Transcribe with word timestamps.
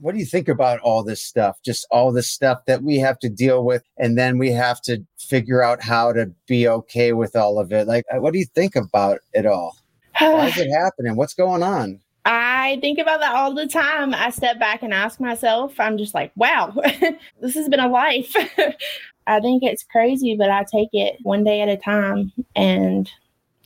what 0.00 0.12
do 0.12 0.18
you 0.18 0.26
think 0.26 0.48
about 0.48 0.80
all 0.80 1.02
this 1.02 1.22
stuff? 1.22 1.58
Just 1.64 1.86
all 1.90 2.12
this 2.12 2.30
stuff 2.30 2.64
that 2.66 2.82
we 2.82 2.96
have 2.96 3.18
to 3.20 3.28
deal 3.28 3.64
with, 3.64 3.82
and 3.98 4.18
then 4.18 4.38
we 4.38 4.50
have 4.50 4.80
to 4.82 5.04
figure 5.18 5.62
out 5.62 5.82
how 5.82 6.12
to 6.12 6.32
be 6.46 6.66
okay 6.68 7.12
with 7.12 7.36
all 7.36 7.58
of 7.58 7.72
it. 7.72 7.86
Like, 7.86 8.04
uh, 8.12 8.20
what 8.20 8.32
do 8.32 8.38
you 8.38 8.46
think 8.54 8.76
about 8.76 9.20
it 9.32 9.46
all? 9.46 9.76
Why 10.18 10.46
is 10.48 10.58
it 10.58 10.70
happening? 10.76 11.16
What's 11.16 11.34
going 11.34 11.62
on? 11.62 12.00
I 12.24 12.78
think 12.80 12.98
about 12.98 13.20
that 13.20 13.34
all 13.34 13.54
the 13.54 13.66
time. 13.66 14.14
I 14.14 14.30
step 14.30 14.58
back 14.58 14.82
and 14.82 14.92
ask 14.92 15.20
myself, 15.20 15.78
I'm 15.80 15.96
just 15.96 16.14
like, 16.14 16.32
wow, 16.36 16.74
this 17.40 17.54
has 17.54 17.68
been 17.68 17.80
a 17.80 17.88
life. 17.88 18.34
I 19.26 19.40
think 19.40 19.62
it's 19.62 19.84
crazy, 19.84 20.36
but 20.36 20.50
I 20.50 20.64
take 20.64 20.90
it 20.92 21.18
one 21.22 21.44
day 21.44 21.60
at 21.62 21.68
a 21.68 21.76
time 21.76 22.32
and 22.54 23.10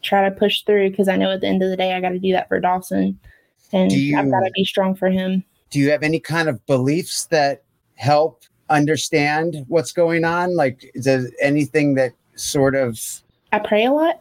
try 0.02 0.28
to 0.28 0.34
push 0.34 0.62
through 0.62 0.90
because 0.90 1.08
I 1.08 1.16
know 1.16 1.30
at 1.32 1.40
the 1.40 1.46
end 1.46 1.62
of 1.62 1.70
the 1.70 1.76
day, 1.76 1.94
I 1.94 2.00
got 2.00 2.10
to 2.10 2.18
do 2.18 2.32
that 2.32 2.48
for 2.48 2.60
Dawson 2.60 3.18
and 3.72 3.90
you, 3.90 4.16
I've 4.16 4.30
got 4.30 4.40
to 4.40 4.50
be 4.54 4.64
strong 4.64 4.94
for 4.94 5.10
him. 5.10 5.44
Do 5.74 5.80
you 5.80 5.90
have 5.90 6.04
any 6.04 6.20
kind 6.20 6.48
of 6.48 6.64
beliefs 6.66 7.26
that 7.32 7.64
help 7.96 8.44
understand 8.70 9.64
what's 9.66 9.90
going 9.90 10.24
on? 10.24 10.54
Like, 10.54 10.88
does 11.02 11.32
anything 11.42 11.96
that 11.96 12.12
sort 12.36 12.76
of 12.76 12.96
I 13.50 13.58
pray 13.58 13.84
a 13.84 13.90
lot. 13.90 14.14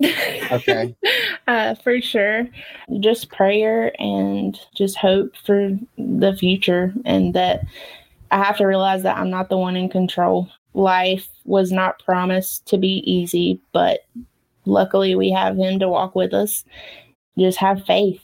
Okay. 0.51 0.95
uh, 1.47 1.75
for 1.75 2.01
sure. 2.01 2.47
Just 2.99 3.29
prayer 3.29 3.91
and 3.99 4.59
just 4.73 4.97
hope 4.97 5.35
for 5.45 5.77
the 5.95 6.35
future, 6.35 6.91
and 7.05 7.35
that 7.35 7.63
I 8.31 8.43
have 8.43 8.57
to 8.57 8.65
realize 8.65 9.03
that 9.03 9.17
I'm 9.17 9.29
not 9.29 9.49
the 9.49 9.57
one 9.59 9.75
in 9.75 9.89
control. 9.89 10.49
Life 10.73 11.29
was 11.45 11.71
not 11.71 12.03
promised 12.03 12.65
to 12.69 12.79
be 12.79 13.03
easy, 13.05 13.61
but 13.73 13.99
luckily 14.65 15.13
we 15.13 15.29
have 15.29 15.55
Him 15.55 15.77
to 15.77 15.87
walk 15.87 16.15
with 16.15 16.33
us. 16.33 16.63
Just 17.37 17.59
have 17.59 17.85
faith. 17.85 18.23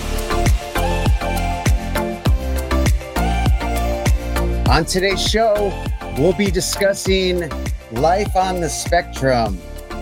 On 4.69 4.85
today's 4.85 5.21
show, 5.21 5.53
we'll 6.17 6.33
be 6.33 6.51
discussing 6.51 7.49
life 7.91 8.35
on 8.35 8.61
the 8.61 8.69
spectrum 8.69 9.59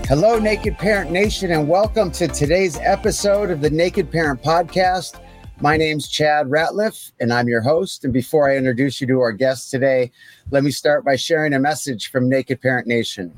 Hello, 0.09 0.39
Naked 0.39 0.75
Parent 0.79 1.11
Nation, 1.11 1.51
and 1.51 1.69
welcome 1.69 2.09
to 2.13 2.27
today's 2.27 2.79
episode 2.79 3.51
of 3.51 3.61
the 3.61 3.69
Naked 3.69 4.11
Parent 4.11 4.41
Podcast. 4.41 5.21
My 5.59 5.77
name's 5.77 6.07
Chad 6.07 6.47
Ratliffe, 6.47 7.11
and 7.19 7.31
I'm 7.31 7.47
your 7.47 7.61
host. 7.61 8.03
And 8.03 8.11
before 8.11 8.49
I 8.49 8.57
introduce 8.57 8.99
you 8.99 9.05
to 9.05 9.19
our 9.19 9.31
guest 9.31 9.69
today, 9.69 10.11
let 10.49 10.63
me 10.63 10.71
start 10.71 11.05
by 11.05 11.15
sharing 11.15 11.53
a 11.53 11.59
message 11.59 12.09
from 12.09 12.27
Naked 12.27 12.59
Parent 12.59 12.87
Nation. 12.87 13.31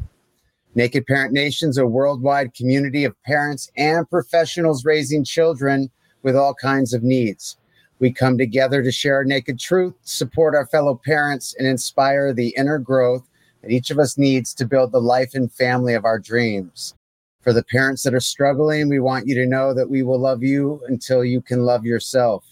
Naked 0.73 1.05
Parent 1.07 1.33
Nation 1.33 1.69
is 1.69 1.77
a 1.77 1.85
worldwide 1.85 2.53
community 2.53 3.03
of 3.03 3.21
parents 3.23 3.69
and 3.75 4.09
professionals 4.09 4.85
raising 4.85 5.25
children 5.25 5.91
with 6.23 6.37
all 6.37 6.53
kinds 6.53 6.93
of 6.93 7.03
needs. 7.03 7.57
We 8.01 8.11
come 8.11 8.35
together 8.35 8.81
to 8.81 8.91
share 8.91 9.23
naked 9.23 9.59
truth, 9.59 9.93
support 10.01 10.55
our 10.55 10.65
fellow 10.65 10.99
parents, 11.05 11.53
and 11.59 11.67
inspire 11.67 12.33
the 12.33 12.51
inner 12.57 12.79
growth 12.79 13.29
that 13.61 13.69
each 13.69 13.91
of 13.91 13.99
us 13.99 14.17
needs 14.17 14.55
to 14.55 14.65
build 14.65 14.91
the 14.91 14.99
life 14.99 15.35
and 15.35 15.53
family 15.53 15.93
of 15.93 16.03
our 16.03 16.17
dreams. 16.17 16.95
For 17.41 17.53
the 17.53 17.63
parents 17.63 18.01
that 18.01 18.15
are 18.15 18.19
struggling, 18.19 18.89
we 18.89 18.99
want 18.99 19.27
you 19.27 19.35
to 19.35 19.45
know 19.45 19.75
that 19.75 19.91
we 19.91 20.01
will 20.01 20.17
love 20.17 20.41
you 20.41 20.81
until 20.87 21.23
you 21.23 21.41
can 21.41 21.61
love 21.61 21.85
yourself. 21.85 22.43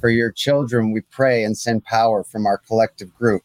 For 0.00 0.08
your 0.08 0.30
children, 0.30 0.92
we 0.92 1.00
pray 1.00 1.42
and 1.42 1.58
send 1.58 1.82
power 1.82 2.22
from 2.22 2.46
our 2.46 2.58
collective 2.58 3.12
group. 3.12 3.42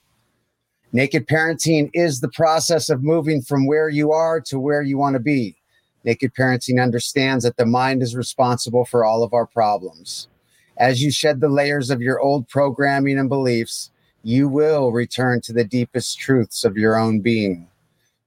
Naked 0.94 1.28
parenting 1.28 1.90
is 1.94 2.19
the 2.22 2.29
process 2.29 2.88
of 2.88 3.01
moving 3.01 3.41
from 3.41 3.66
where 3.66 3.90
you 3.90 4.12
are 4.12 4.40
to 4.41 4.59
where 4.59 4.84
you 4.84 5.00
want 5.00 5.16
to 5.16 5.19
be. 5.19 5.57
Naked 6.03 6.35
parenting 6.35 6.79
understands 6.79 7.44
that 7.44 7.57
the 7.57 7.66
mind 7.66 8.03
is 8.03 8.16
responsible 8.16 8.85
for 8.85 9.03
all 9.03 9.23
of 9.23 9.34
our 9.34 9.47
problems. 9.47 10.28
As 10.77 11.01
you 11.01 11.11
shed 11.11 11.41
the 11.41 11.49
layers 11.49 11.89
of 11.89 12.01
your 12.01 12.19
old 12.19 12.47
programming 12.47 13.17
and 13.17 13.29
beliefs, 13.29 13.89
you 14.23 14.47
will 14.47 14.91
return 14.91 15.41
to 15.41 15.53
the 15.53 15.63
deepest 15.63 16.19
truths 16.19 16.63
of 16.63 16.77
your 16.77 16.97
own 16.97 17.21
being. 17.21 17.67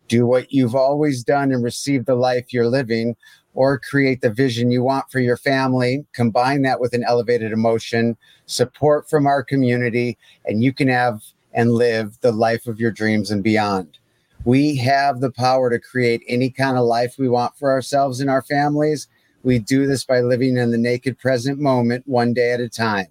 Do 0.09 0.27
what 0.27 0.53
you've 0.53 0.75
always 0.75 1.23
done 1.23 1.53
and 1.53 1.63
receive 1.63 2.05
the 2.07 2.17
life 2.17 2.53
you're 2.53 2.67
living, 2.67 3.17
or 3.55 3.79
create 3.79 4.21
the 4.21 4.31
vision 4.31 4.71
you 4.71 4.83
want 4.83 5.11
for 5.11 5.21
your 5.21 5.37
family. 5.37 6.05
Combine 6.13 6.63
that 6.63 6.81
with 6.81 6.93
an 6.93 7.05
elevated 7.05 7.53
emotion, 7.53 8.17
support 8.47 9.09
from 9.09 9.27
our 9.27 9.43
community, 9.43 10.19
and 10.45 10.63
you 10.63 10.73
can 10.73 10.89
have 10.89 11.23
and 11.53 11.73
live 11.73 12.19
the 12.21 12.33
life 12.33 12.67
of 12.67 12.81
your 12.81 12.91
dreams 12.91 13.31
and 13.31 13.43
beyond. 13.43 13.99
We 14.45 14.77
have 14.77 15.21
the 15.21 15.31
power 15.31 15.69
to 15.71 15.79
create 15.79 16.23
any 16.27 16.51
kind 16.51 16.79
of 16.79 16.85
life 16.85 17.17
we 17.19 17.29
want 17.29 17.57
for 17.57 17.71
ourselves 17.71 18.21
and 18.21 18.31
our 18.31 18.43
families. 18.43 19.07
We 19.43 19.59
do 19.59 19.87
this 19.87 20.05
by 20.05 20.21
living 20.21 20.57
in 20.57 20.71
the 20.71 20.79
naked 20.79 21.19
present 21.19 21.59
moment, 21.59 22.07
one 22.07 22.35
day 22.35 22.53
at 22.53 22.61
a 22.61 22.69
time. 22.69 23.07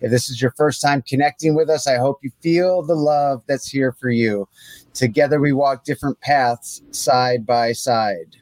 If 0.00 0.12
this 0.12 0.30
is 0.30 0.40
your 0.40 0.52
first 0.56 0.80
time 0.80 1.02
connecting 1.02 1.56
with 1.56 1.68
us, 1.68 1.88
I 1.88 1.96
hope 1.96 2.20
you 2.22 2.30
feel 2.40 2.82
the 2.82 2.94
love 2.94 3.42
that's 3.48 3.68
here 3.68 3.92
for 3.92 4.10
you. 4.10 4.48
Together, 4.94 5.40
we 5.40 5.52
walk 5.52 5.84
different 5.84 6.20
paths 6.20 6.82
side 6.92 7.44
by 7.44 7.72
side. 7.72 8.36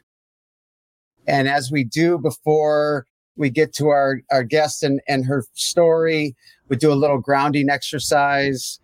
And 1.25 1.47
as 1.47 1.71
we 1.71 1.83
do 1.83 2.19
before 2.19 3.07
we 3.35 3.49
get 3.49 3.73
to 3.73 3.87
our, 3.87 4.21
our 4.31 4.43
guest 4.43 4.83
and, 4.83 5.01
and 5.07 5.25
her 5.25 5.43
story, 5.53 6.35
we 6.69 6.75
do 6.75 6.91
a 6.91 6.95
little 6.95 7.19
grounding 7.19 7.69
exercise, 7.69 8.79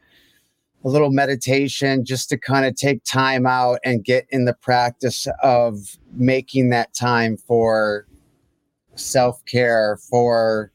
a 0.83 0.89
little 0.89 1.11
meditation 1.11 2.03
just 2.03 2.29
to 2.29 2.37
kind 2.37 2.65
of 2.65 2.75
take 2.75 3.03
time 3.03 3.45
out 3.45 3.79
and 3.85 4.03
get 4.03 4.25
in 4.29 4.45
the 4.45 4.53
practice 4.53 5.27
of 5.43 5.97
making 6.15 6.69
that 6.69 6.93
time 6.93 7.37
for 7.37 8.07
self 8.95 9.43
care, 9.45 9.97
for 9.97 10.71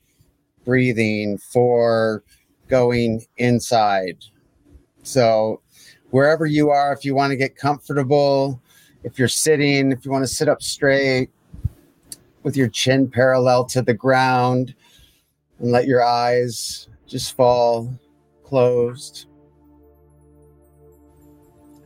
breathing, 0.64 1.38
for 1.38 2.22
going 2.68 3.24
inside. 3.36 4.24
So, 5.02 5.60
wherever 6.10 6.46
you 6.46 6.70
are, 6.70 6.92
if 6.92 7.04
you 7.04 7.14
want 7.14 7.30
to 7.30 7.36
get 7.36 7.56
comfortable, 7.56 8.60
if 9.04 9.18
you're 9.18 9.28
sitting, 9.28 9.92
if 9.92 10.04
you 10.04 10.10
want 10.10 10.24
to 10.24 10.32
sit 10.32 10.48
up 10.48 10.62
straight 10.62 11.30
with 12.42 12.56
your 12.56 12.68
chin 12.68 13.10
parallel 13.10 13.64
to 13.64 13.82
the 13.82 13.94
ground 13.94 14.74
and 15.58 15.70
let 15.70 15.86
your 15.86 16.04
eyes 16.04 16.88
just 17.06 17.36
fall 17.36 17.92
closed. 18.44 19.26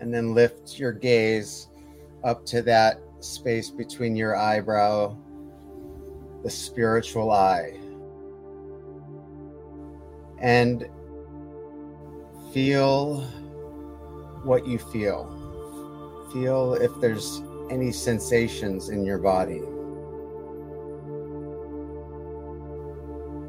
And 0.00 0.12
then 0.12 0.34
lift 0.34 0.78
your 0.78 0.92
gaze 0.92 1.68
up 2.24 2.44
to 2.46 2.62
that 2.62 3.00
space 3.20 3.70
between 3.70 4.16
your 4.16 4.36
eyebrow, 4.36 5.16
the 6.42 6.50
spiritual 6.50 7.30
eye 7.30 7.78
and 10.40 10.88
feel 12.52 13.20
what 14.42 14.66
you 14.66 14.78
feel. 14.78 15.38
Feel 16.32 16.74
if 16.74 16.90
there's 17.00 17.42
any 17.70 17.92
sensations 17.92 18.88
in 18.88 19.04
your 19.04 19.18
body. 19.18 19.62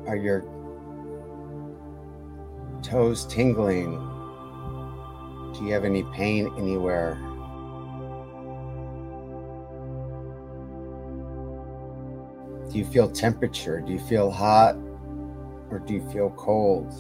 Are 0.08 0.16
your 0.16 0.46
toes 2.84 3.26
tingling? 3.26 3.96
Do 5.54 5.66
you 5.66 5.74
have 5.74 5.86
any 5.86 6.04
pain 6.14 6.52
anywhere? 6.58 7.20
Do 12.74 12.80
you 12.80 12.86
feel 12.86 13.08
temperature? 13.08 13.82
Do 13.82 13.92
you 13.94 14.00
feel 14.00 14.32
hot 14.32 14.76
or 15.70 15.78
do 15.86 15.94
you 15.94 16.10
feel 16.10 16.32
cold? 16.32 16.92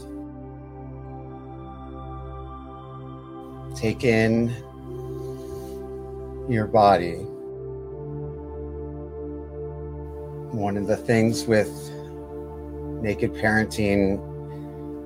Take 3.75 4.03
in 4.03 4.49
your 6.47 6.67
body. 6.67 7.15
One 10.53 10.77
of 10.77 10.85
the 10.85 10.95
things 10.95 11.47
with 11.47 11.71
naked 13.01 13.33
parenting 13.33 14.21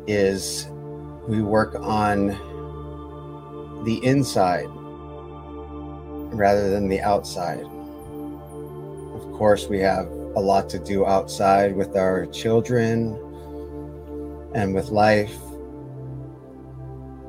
is 0.06 0.68
we 1.30 1.42
work 1.42 1.75
on 1.75 2.28
the 3.86 4.04
inside 4.04 4.68
rather 6.36 6.69
than 6.69 6.90
the 6.90 7.00
outside. 7.00 7.64
Of 9.14 9.31
course, 9.31 9.68
we 9.68 9.80
have 9.80 10.17
a 10.38 10.39
lot 10.39 10.69
to 10.69 10.78
do 10.78 11.04
outside 11.04 11.75
with 11.75 11.98
our 11.98 12.28
children, 12.28 13.18
and 14.54 14.74
with 14.74 14.89
life. 14.89 15.36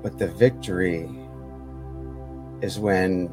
But 0.02 0.18
the 0.18 0.28
victory 0.28 1.08
is 2.60 2.78
when 2.78 3.30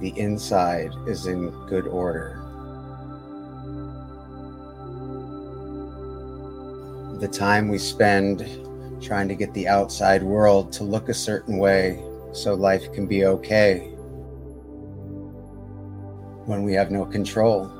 the 0.00 0.18
inside 0.18 0.92
is 1.06 1.26
in 1.26 1.50
good 1.66 1.86
order. 1.86 2.42
The 7.20 7.28
time 7.28 7.68
we 7.68 7.76
spend 7.76 8.48
trying 9.02 9.28
to 9.28 9.34
get 9.34 9.52
the 9.52 9.68
outside 9.68 10.22
world 10.22 10.72
to 10.72 10.84
look 10.84 11.10
a 11.10 11.14
certain 11.14 11.58
way 11.58 12.02
so 12.32 12.54
life 12.54 12.90
can 12.94 13.06
be 13.06 13.26
okay 13.26 13.90
when 16.46 16.62
we 16.62 16.72
have 16.72 16.90
no 16.90 17.04
control 17.04 17.77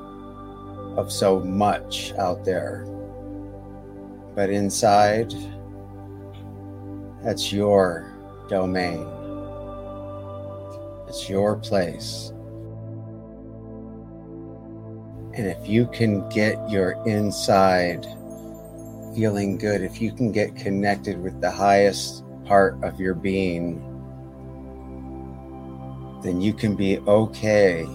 of 0.99 1.11
so 1.11 1.39
much 1.39 2.13
out 2.15 2.43
there. 2.43 2.85
But 4.35 4.49
inside, 4.49 5.33
that's 7.23 7.53
your 7.53 8.13
domain. 8.49 9.07
It's 11.07 11.29
your 11.29 11.55
place. 11.55 12.33
And 15.33 15.47
if 15.47 15.69
you 15.69 15.87
can 15.87 16.27
get 16.29 16.69
your 16.69 17.01
inside 17.07 18.05
feeling 19.15 19.57
good, 19.57 19.81
if 19.81 20.01
you 20.01 20.11
can 20.11 20.33
get 20.33 20.55
connected 20.55 21.21
with 21.21 21.39
the 21.39 21.49
highest 21.49 22.23
part 22.43 22.83
of 22.83 22.99
your 22.99 23.13
being, 23.13 23.85
then 26.23 26.41
you 26.41 26.53
can 26.53 26.75
be 26.75 26.99
okay 26.99 27.87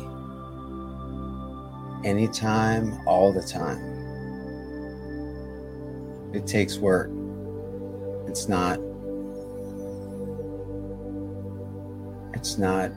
anytime, 2.04 3.00
all 3.06 3.32
the 3.32 3.42
time. 3.42 3.80
It 6.34 6.46
takes 6.46 6.78
work. 6.78 7.10
It's 8.28 8.48
not, 8.48 8.78
it's 12.34 12.58
not, 12.58 12.90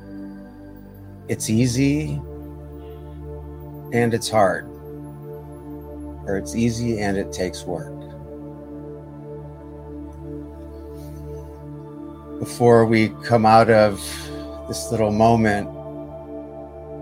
it's 1.27 1.49
easy 1.49 2.19
and 3.93 4.13
it's 4.13 4.29
hard. 4.29 4.65
Or 6.25 6.37
it's 6.37 6.55
easy 6.55 6.99
and 6.99 7.17
it 7.17 7.31
takes 7.31 7.63
work. 7.63 7.93
Before 12.39 12.85
we 12.85 13.09
come 13.23 13.45
out 13.45 13.69
of 13.69 13.99
this 14.67 14.91
little 14.91 15.11
moment, 15.11 15.69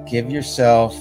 give 0.08 0.30
yourself 0.30 0.96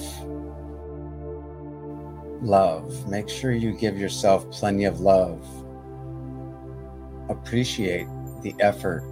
love. 2.44 3.08
Make 3.08 3.29
sure 3.29 3.52
you 3.52 3.73
give 3.73 3.99
yourself 3.99 4.50
plenty 4.50 4.85
of 4.85 5.00
love. 5.00 5.44
Appreciate 7.29 8.06
the 8.43 8.55
effort 8.61 9.02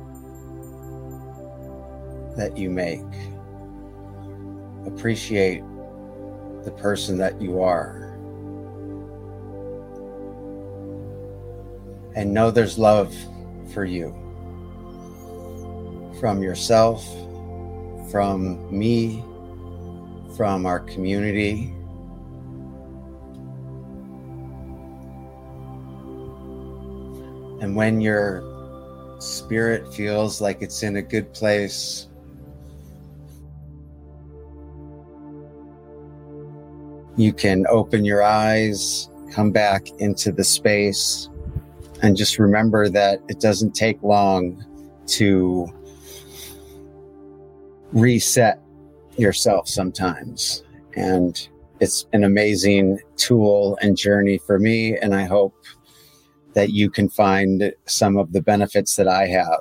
that 2.37 2.57
you 2.57 2.71
make. 2.71 3.01
Appreciate 4.87 5.63
the 6.65 6.73
person 6.73 7.17
that 7.19 7.41
you 7.41 7.63
are. 7.63 8.11
And 12.15 12.35
know 12.35 12.51
there's 12.51 12.79
love 12.79 13.15
for 13.73 13.85
you 13.85 14.15
from 16.21 16.43
yourself, 16.43 17.05
from 18.11 18.71
me, 18.77 19.25
from 20.37 20.67
our 20.67 20.81
community 20.81 21.75
And 27.63 27.77
when 27.77 28.01
your 28.01 28.43
spirit 29.21 29.95
feels 29.95 30.41
like 30.41 30.63
it's 30.63 30.83
in 30.83 30.97
a 30.97 31.03
good 31.03 31.33
place, 31.33 32.09
you 37.17 37.33
can 37.33 37.65
open 37.69 38.05
your 38.05 38.21
eyes, 38.21 39.09
come 39.31 39.53
back 39.53 39.89
into 40.01 40.33
the 40.33 40.43
space, 40.43 41.29
and 42.03 42.17
just 42.17 42.41
remember 42.41 42.89
that 42.89 43.21
it 43.29 43.39
doesn't 43.39 43.77
take 43.77 44.03
long 44.03 44.65
to 45.07 45.69
reset 47.93 48.61
yourself 49.17 49.69
sometimes. 49.69 50.65
And 50.97 51.49
it's 51.79 52.07
an 52.13 52.25
amazing 52.25 52.99
tool 53.17 53.79
and 53.83 53.97
journey 53.97 54.39
for 54.39 54.59
me. 54.59 54.97
And 54.97 55.15
I 55.15 55.27
hope 55.27 55.55
that 56.55 56.71
you 56.71 56.91
can 56.91 57.09
find 57.09 57.73
some 57.87 58.17
of 58.17 58.33
the 58.33 58.43
benefits 58.43 58.97
that 58.97 59.09
I 59.09 59.27
have. 59.27 59.61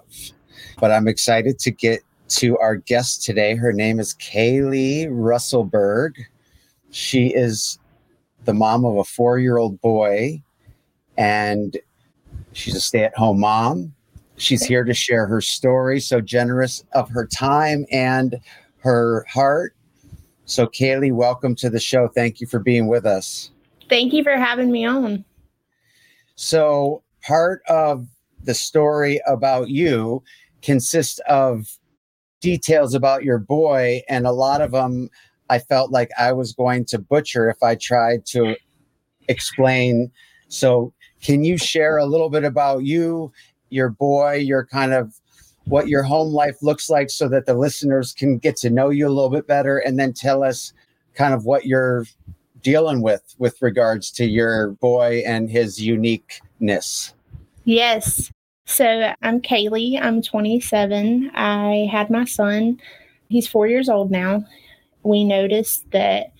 But 0.79 0.91
I'm 0.91 1.07
excited 1.07 1.59
to 1.59 1.71
get 1.71 2.01
to 2.29 2.57
our 2.59 2.75
guest 2.75 3.23
today. 3.23 3.55
Her 3.55 3.73
name 3.73 3.99
is 3.99 4.13
Kaileigh 4.15 5.07
Russellberg. 5.09 6.13
She 6.91 7.27
is 7.27 7.79
the 8.45 8.53
mom 8.53 8.85
of 8.85 8.97
a 8.97 9.03
four 9.03 9.39
year 9.39 9.57
old 9.57 9.79
boy, 9.81 10.41
and 11.17 11.77
she's 12.53 12.75
a 12.75 12.81
stay 12.81 13.03
at 13.03 13.15
home 13.15 13.39
mom. 13.39 13.93
She's 14.37 14.63
here 14.63 14.83
to 14.83 14.93
share 14.93 15.27
her 15.27 15.41
story, 15.41 15.99
so 15.99 16.19
generous 16.19 16.83
of 16.93 17.09
her 17.09 17.27
time 17.27 17.85
and 17.91 18.39
her 18.79 19.25
heart. 19.29 19.75
So, 20.45 20.67
Kaileigh, 20.67 21.13
welcome 21.13 21.55
to 21.55 21.69
the 21.69 21.79
show. 21.79 22.07
Thank 22.07 22.41
you 22.41 22.47
for 22.47 22.59
being 22.59 22.87
with 22.87 23.05
us. 23.05 23.51
Thank 23.87 24.13
you 24.13 24.23
for 24.23 24.35
having 24.35 24.71
me 24.71 24.85
on. 24.85 25.23
So 26.35 27.03
part 27.21 27.61
of 27.67 28.07
the 28.43 28.53
story 28.53 29.21
about 29.27 29.69
you 29.69 30.23
consists 30.61 31.19
of 31.27 31.77
details 32.41 32.93
about 32.93 33.23
your 33.23 33.37
boy, 33.37 34.01
and 34.09 34.25
a 34.25 34.31
lot 34.31 34.61
of 34.61 34.71
them 34.71 35.09
I 35.49 35.59
felt 35.59 35.91
like 35.91 36.09
I 36.17 36.31
was 36.33 36.53
going 36.53 36.85
to 36.85 36.99
butcher 36.99 37.49
if 37.49 37.61
I 37.61 37.75
tried 37.75 38.25
to 38.27 38.55
explain. 39.27 40.11
So, 40.47 40.93
can 41.21 41.43
you 41.43 41.57
share 41.57 41.97
a 41.97 42.05
little 42.05 42.29
bit 42.29 42.43
about 42.43 42.83
you, 42.83 43.31
your 43.69 43.89
boy, 43.89 44.35
your 44.35 44.65
kind 44.65 44.93
of 44.93 45.13
what 45.65 45.87
your 45.87 46.03
home 46.03 46.33
life 46.33 46.57
looks 46.63 46.89
like 46.89 47.09
so 47.09 47.27
that 47.29 47.45
the 47.45 47.53
listeners 47.53 48.13
can 48.13 48.37
get 48.39 48.55
to 48.57 48.69
know 48.69 48.89
you 48.89 49.07
a 49.07 49.09
little 49.09 49.29
bit 49.29 49.45
better 49.45 49.77
and 49.77 49.99
then 49.99 50.13
tell 50.13 50.43
us 50.43 50.73
kind 51.13 51.33
of 51.33 51.45
what 51.45 51.65
you're 51.65 52.05
dealing 52.61 53.01
with 53.01 53.35
with 53.37 53.61
regards 53.61 54.11
to 54.11 54.25
your 54.25 54.71
boy 54.73 55.23
and 55.25 55.49
his 55.49 55.81
uniqueness. 55.81 57.13
Yes. 57.63 58.31
So 58.65 59.13
I'm 59.21 59.41
Kaileigh. 59.41 59.99
I'm 60.01 60.21
27. 60.21 61.31
I 61.33 61.89
had 61.91 62.09
my 62.09 62.25
son. 62.25 62.79
He's 63.27 63.47
four 63.47 63.67
years 63.67 63.89
old 63.89 64.11
now. 64.11 64.45
We 65.03 65.23
noticed 65.23 65.89
that 65.91 66.31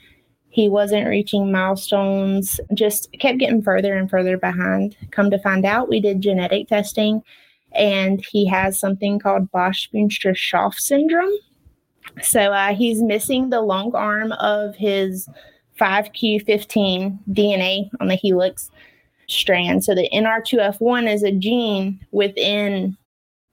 he 0.50 0.70
wasn't 0.70 1.08
reaching 1.08 1.52
milestones, 1.52 2.60
just 2.74 3.10
kept 3.20 3.40
getting 3.40 3.62
further 3.62 3.96
and 3.96 4.10
further 4.10 4.38
behind. 4.38 4.96
Come 5.12 5.32
to 5.32 5.40
find 5.40 5.66
out, 5.66 5.90
we 5.90 6.02
did 6.02 6.22
genetic 6.22 6.68
testing 6.68 7.24
and 7.72 8.24
he 8.32 8.46
has 8.48 8.78
something 8.78 9.18
called 9.18 9.52
Bosch-Boonstra 9.52 10.36
Schaaf 10.36 10.76
syndrome. 10.76 11.32
So 12.22 12.52
uh, 12.52 12.74
he's 12.74 13.02
missing 13.02 13.50
the 13.50 13.62
long 13.62 13.96
arm 13.96 14.34
of 14.34 14.76
his 14.76 15.30
5q15 15.82 17.18
DNA 17.32 17.90
on 18.00 18.08
the 18.08 18.16
helix 18.16 18.70
strand. 19.28 19.84
So 19.84 19.96
the 19.96 20.10
NR2F1 20.14 21.12
is 21.12 21.24
a 21.24 21.32
gene 21.32 22.00
within 22.12 22.98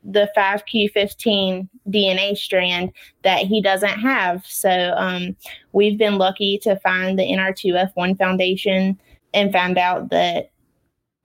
the 0.05 0.31
5q15 0.37 1.69
DNA 1.89 2.37
strand 2.37 2.93
that 3.23 3.47
he 3.47 3.61
doesn't 3.61 4.01
have. 4.01 4.45
So 4.47 4.95
um, 4.97 5.37
we've 5.73 5.99
been 5.99 6.19
lucky 6.19 6.59
to 6.59 6.77
find 6.81 7.19
the 7.19 7.25
NR2F1 7.25 8.19
Foundation 8.19 8.99
and 9.35 9.53
found 9.53 9.79
out 9.79 10.11
that 10.11 10.51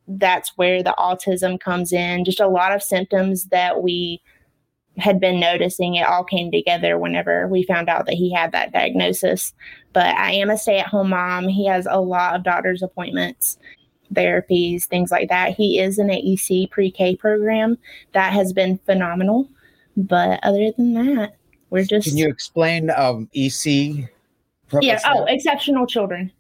that's 0.08 0.52
where 0.58 0.84
the 0.84 0.96
autism 0.98 1.60
comes 1.60 1.94
in. 1.94 2.26
Just 2.26 2.40
a 2.40 2.48
lot 2.48 2.74
of 2.74 2.84
symptoms 2.84 3.46
that 3.46 3.82
we 3.82 4.22
had 4.98 5.20
been 5.20 5.40
noticing 5.40 5.96
it 5.96 6.06
all 6.06 6.24
came 6.24 6.52
together 6.52 6.98
whenever 6.98 7.48
we 7.48 7.64
found 7.64 7.90
out 7.90 8.06
that 8.06 8.16
he 8.16 8.32
had 8.32 8.52
that 8.52 8.72
diagnosis. 8.72 9.54
But 9.92 10.16
I 10.16 10.32
am 10.32 10.50
a 10.50 10.58
stay 10.58 10.80
at 10.80 10.88
home 10.88 11.10
mom. 11.10 11.48
He 11.48 11.68
has 11.68 11.88
a 11.90 12.00
lot 12.00 12.36
of 12.36 12.44
doctor's 12.44 12.84
appointments, 12.84 13.58
therapies, 14.14 14.86
things 14.86 15.12
like 15.12 15.30
that. 15.30 15.52
He 15.52 15.80
is 15.80 15.98
in 15.98 16.10
an 16.10 16.22
EC 16.24 16.70
pre 16.70 16.92
K 16.92 17.16
program 17.16 17.78
that 18.14 18.34
has 18.34 18.54
been 18.54 18.78
phenomenal. 18.86 19.50
But 19.98 20.40
other 20.44 20.72
than 20.78 20.94
that, 20.94 21.38
we're 21.70 21.86
just. 21.86 22.08
Can 22.08 22.18
you 22.18 22.28
explain 22.28 22.92
um, 22.92 23.30
EC? 23.34 24.10
Yeah. 24.82 25.00
Oh, 25.06 25.26
exceptional 25.26 25.86
children. 25.88 26.32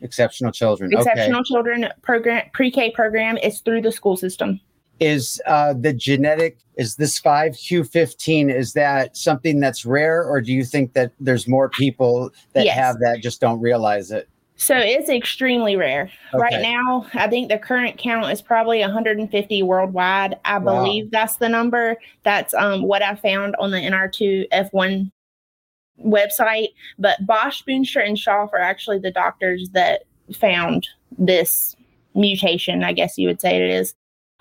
Exceptional 0.00 0.50
children. 0.50 0.92
Exceptional 0.92 1.40
okay. 1.40 1.48
children 1.48 1.88
program 2.02 2.44
pre 2.52 2.70
K 2.70 2.90
program 2.90 3.38
is 3.38 3.60
through 3.60 3.82
the 3.82 3.92
school 3.92 4.16
system 4.16 4.60
is 5.02 5.40
uh, 5.46 5.74
the 5.74 5.92
genetic 5.92 6.58
is 6.76 6.96
this 6.96 7.20
5q15 7.20 8.54
is 8.54 8.72
that 8.72 9.16
something 9.16 9.60
that's 9.60 9.84
rare 9.84 10.24
or 10.24 10.40
do 10.40 10.52
you 10.52 10.64
think 10.64 10.94
that 10.94 11.12
there's 11.20 11.46
more 11.46 11.68
people 11.68 12.30
that 12.54 12.64
yes. 12.64 12.76
have 12.76 12.98
that 13.00 13.20
just 13.22 13.40
don't 13.40 13.60
realize 13.60 14.10
it 14.10 14.28
So 14.56 14.76
it's 14.76 15.08
extremely 15.08 15.74
rare. 15.74 16.08
Okay. 16.32 16.40
Right 16.40 16.62
now, 16.62 17.06
I 17.14 17.26
think 17.26 17.48
the 17.48 17.58
current 17.58 17.98
count 17.98 18.30
is 18.30 18.40
probably 18.40 18.80
150 18.80 19.62
worldwide. 19.64 20.38
I 20.44 20.58
Wow. 20.58 20.84
believe 20.84 21.10
that's 21.10 21.36
the 21.36 21.48
number. 21.48 21.96
That's 22.22 22.54
um, 22.54 22.82
what 22.82 23.02
I 23.02 23.16
found 23.16 23.56
on 23.58 23.72
the 23.72 23.78
NR2F1 23.78 25.10
website. 26.04 26.68
But 26.96 27.26
Bosch, 27.26 27.62
Boonstra, 27.64 28.06
and 28.06 28.16
Schaaf 28.16 28.52
are 28.52 28.60
actually 28.60 29.00
the 29.00 29.10
doctors 29.10 29.70
that 29.72 30.04
found 30.32 30.86
this 31.18 31.74
mutation, 32.14 32.84
I 32.84 32.92
guess 32.92 33.18
you 33.18 33.28
would 33.28 33.40
say 33.40 33.56
it 33.56 33.68
is, 33.68 33.94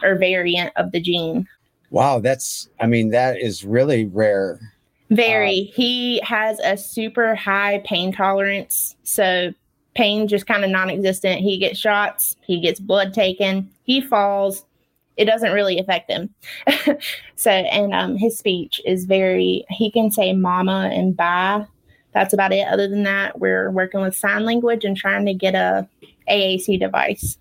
or 0.04 0.16
variant 0.16 0.72
of 0.76 0.92
the 0.92 1.00
gene. 1.00 1.48
Wow, 1.90 2.20
that's 2.20 2.70
I 2.80 2.88
mean 2.88 3.10
that 3.10 3.38
is 3.40 3.66
really 3.66 4.06
rare. 4.06 4.60
Very. 5.10 5.64
he 5.76 6.22
has 6.24 6.58
a 6.60 6.78
super 6.78 7.36
high 7.36 7.84
pain 7.86 8.14
tolerance. 8.14 8.96
So 9.04 9.54
pain 9.94 10.30
just 10.30 10.48
kind 10.48 10.64
of 10.64 10.70
non-existent. 10.70 11.42
He 11.42 11.58
gets 11.58 11.78
shots, 11.78 12.38
he 12.46 12.62
gets 12.62 12.80
blood 12.80 13.14
taken, 13.14 13.70
he 13.84 14.00
falls. 14.00 14.66
It 15.18 15.26
doesn't 15.26 15.52
really 15.52 15.78
affect 15.78 16.10
him. 16.10 16.34
so 17.36 17.52
and 17.52 17.94
um 17.94 18.16
his 18.16 18.38
speech 18.38 18.80
is 18.86 19.04
very 19.04 19.66
he 19.70 19.92
can 19.92 20.12
say 20.12 20.34
mama 20.34 20.90
and 20.94 21.16
bye. 21.16 21.66
That's 22.14 22.34
about 22.34 22.54
it. 22.54 22.68
Other 22.68 22.88
than 22.88 23.04
that, 23.04 23.40
we're 23.40 23.72
working 23.72 24.02
with 24.02 24.16
sign 24.16 24.46
language 24.46 24.84
and 24.84 24.98
trying 24.98 25.26
to 25.26 25.34
get 25.34 25.56
a 25.56 25.88
AAC 26.30 26.80
device. 26.80 27.38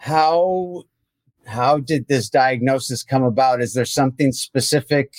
How 0.00 0.84
how 1.46 1.78
did 1.78 2.08
this 2.08 2.30
diagnosis 2.30 3.02
come 3.02 3.22
about? 3.22 3.60
Is 3.60 3.74
there 3.74 3.84
something 3.84 4.32
specific 4.32 5.12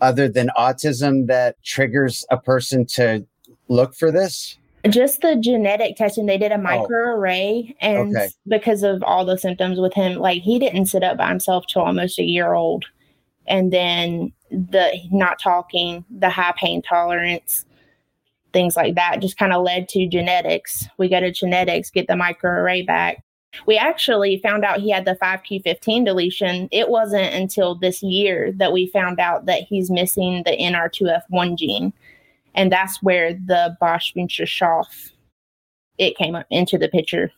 other 0.00 0.28
than 0.28 0.50
autism 0.58 1.26
that 1.28 1.62
triggers 1.62 2.24
a 2.30 2.36
person 2.36 2.86
to 2.86 3.24
look 3.68 3.94
for 3.94 4.10
this? 4.10 4.58
just 4.88 5.20
the 5.20 5.36
genetic 5.36 5.96
testing 5.96 6.26
they 6.26 6.38
did 6.38 6.52
a 6.52 6.56
oh. 6.56 6.58
microarray 6.58 7.74
and 7.80 8.16
Okay. 8.16 8.28
because 8.46 8.82
of 8.82 9.02
all 9.02 9.24
the 9.24 9.38
symptoms 9.38 9.80
with 9.80 9.94
him 9.94 10.14
like 10.14 10.42
he 10.42 10.58
didn't 10.58 10.86
sit 10.86 11.02
up 11.02 11.16
by 11.16 11.28
himself 11.28 11.64
till 11.66 11.82
almost 11.82 12.20
a 12.20 12.24
year 12.24 12.52
old 12.52 12.84
and 13.48 13.72
then 13.72 14.32
the 14.50 14.96
not 15.10 15.40
talking 15.40 16.04
the 16.08 16.30
high 16.30 16.54
pain 16.56 16.82
tolerance 16.82 17.64
things 18.52 18.76
like 18.76 18.94
that 18.94 19.20
just 19.20 19.38
kind 19.38 19.52
of 19.52 19.64
led 19.64 19.88
to 19.88 20.08
genetics 20.08 20.86
we 20.98 21.08
go 21.08 21.18
to 21.18 21.32
genetics 21.32 21.90
get 21.90 22.06
the 22.06 22.14
microarray 22.14 22.86
back 22.86 23.24
we 23.64 23.78
actually 23.78 24.38
found 24.38 24.64
out 24.64 24.80
he 24.80 24.90
had 24.90 25.04
the 25.04 25.16
5q15 25.22 26.04
deletion 26.04 26.68
it 26.72 26.88
wasn't 26.88 27.32
until 27.34 27.74
this 27.74 28.02
year 28.02 28.52
that 28.52 28.72
we 28.72 28.86
found 28.88 29.18
out 29.18 29.46
that 29.46 29.62
he's 29.62 29.90
missing 29.90 30.42
the 30.44 30.56
nr2f1 30.56 31.56
gene 31.56 31.92
and 32.56 32.72
that's 32.72 33.02
where 33.02 33.34
the 33.34 33.76
Bosch 33.80 34.12
Boonstra 34.14 34.46
Schaaf 34.46 35.12
it 35.98 36.16
came 36.16 36.34
up 36.34 36.46
into 36.50 36.76
the 36.76 36.88
picture. 36.88 37.30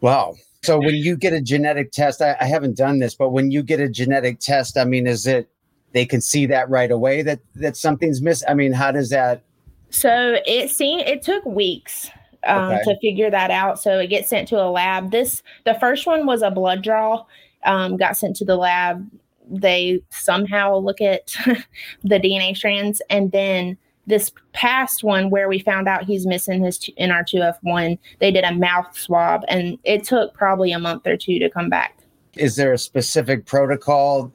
Wow. 0.00 0.34
So 0.62 0.78
when 0.78 0.94
you 0.94 1.16
get 1.16 1.32
a 1.32 1.40
genetic 1.40 1.92
test, 1.92 2.20
I, 2.20 2.36
I 2.40 2.44
haven't 2.44 2.76
done 2.76 2.98
this, 2.98 3.14
but 3.14 3.30
when 3.30 3.50
you 3.50 3.62
get 3.62 3.80
a 3.80 3.88
genetic 3.88 4.40
test, 4.40 4.76
I 4.76 4.84
mean, 4.84 5.06
is 5.06 5.26
it 5.26 5.48
they 5.92 6.04
can 6.04 6.20
see 6.20 6.46
that 6.46 6.68
right 6.68 6.90
away 6.90 7.22
that 7.22 7.40
that 7.54 7.76
something's 7.76 8.20
missing? 8.20 8.48
I 8.48 8.54
mean, 8.54 8.72
how 8.72 8.92
does 8.92 9.10
that? 9.10 9.42
So 9.90 10.38
it 10.46 10.70
seemed 10.70 11.02
it 11.02 11.22
took 11.22 11.44
weeks 11.44 12.10
um, 12.44 12.72
Okay. 12.72 12.82
to 12.84 12.98
figure 13.00 13.30
that 13.30 13.50
out. 13.50 13.80
So 13.80 13.98
it 13.98 14.08
gets 14.08 14.28
sent 14.30 14.48
to 14.48 14.56
a 14.62 14.70
lab. 14.70 15.10
This 15.10 15.42
the 15.64 15.74
first 15.74 16.06
one 16.06 16.26
was 16.26 16.42
a 16.42 16.50
blood 16.50 16.82
draw, 16.82 17.24
um, 17.64 17.96
got 17.96 18.16
sent 18.16 18.36
to 18.36 18.44
the 18.44 18.56
lab. 18.56 19.08
They 19.50 20.00
somehow 20.10 20.76
look 20.78 21.00
at 21.00 21.34
the 22.04 22.18
DNA 22.20 22.56
strands, 22.56 23.02
and 23.10 23.32
then 23.32 23.76
this 24.06 24.32
past 24.52 25.04
one 25.04 25.30
where 25.30 25.48
we 25.48 25.58
found 25.58 25.86
out 25.86 26.04
he's 26.04 26.26
missing 26.26 26.64
his 26.64 26.78
t- 26.78 26.94
NR2F1, 26.98 27.98
they 28.18 28.30
did 28.32 28.44
a 28.44 28.54
mouth 28.54 28.96
swab, 28.96 29.42
and 29.48 29.78
it 29.84 30.04
took 30.04 30.34
probably 30.34 30.72
a 30.72 30.78
month 30.78 31.06
or 31.06 31.16
two 31.16 31.38
to 31.38 31.48
come 31.50 31.68
back. 31.68 31.96
Is 32.36 32.56
there 32.56 32.72
a 32.72 32.78
specific 32.78 33.46
protocol 33.46 34.32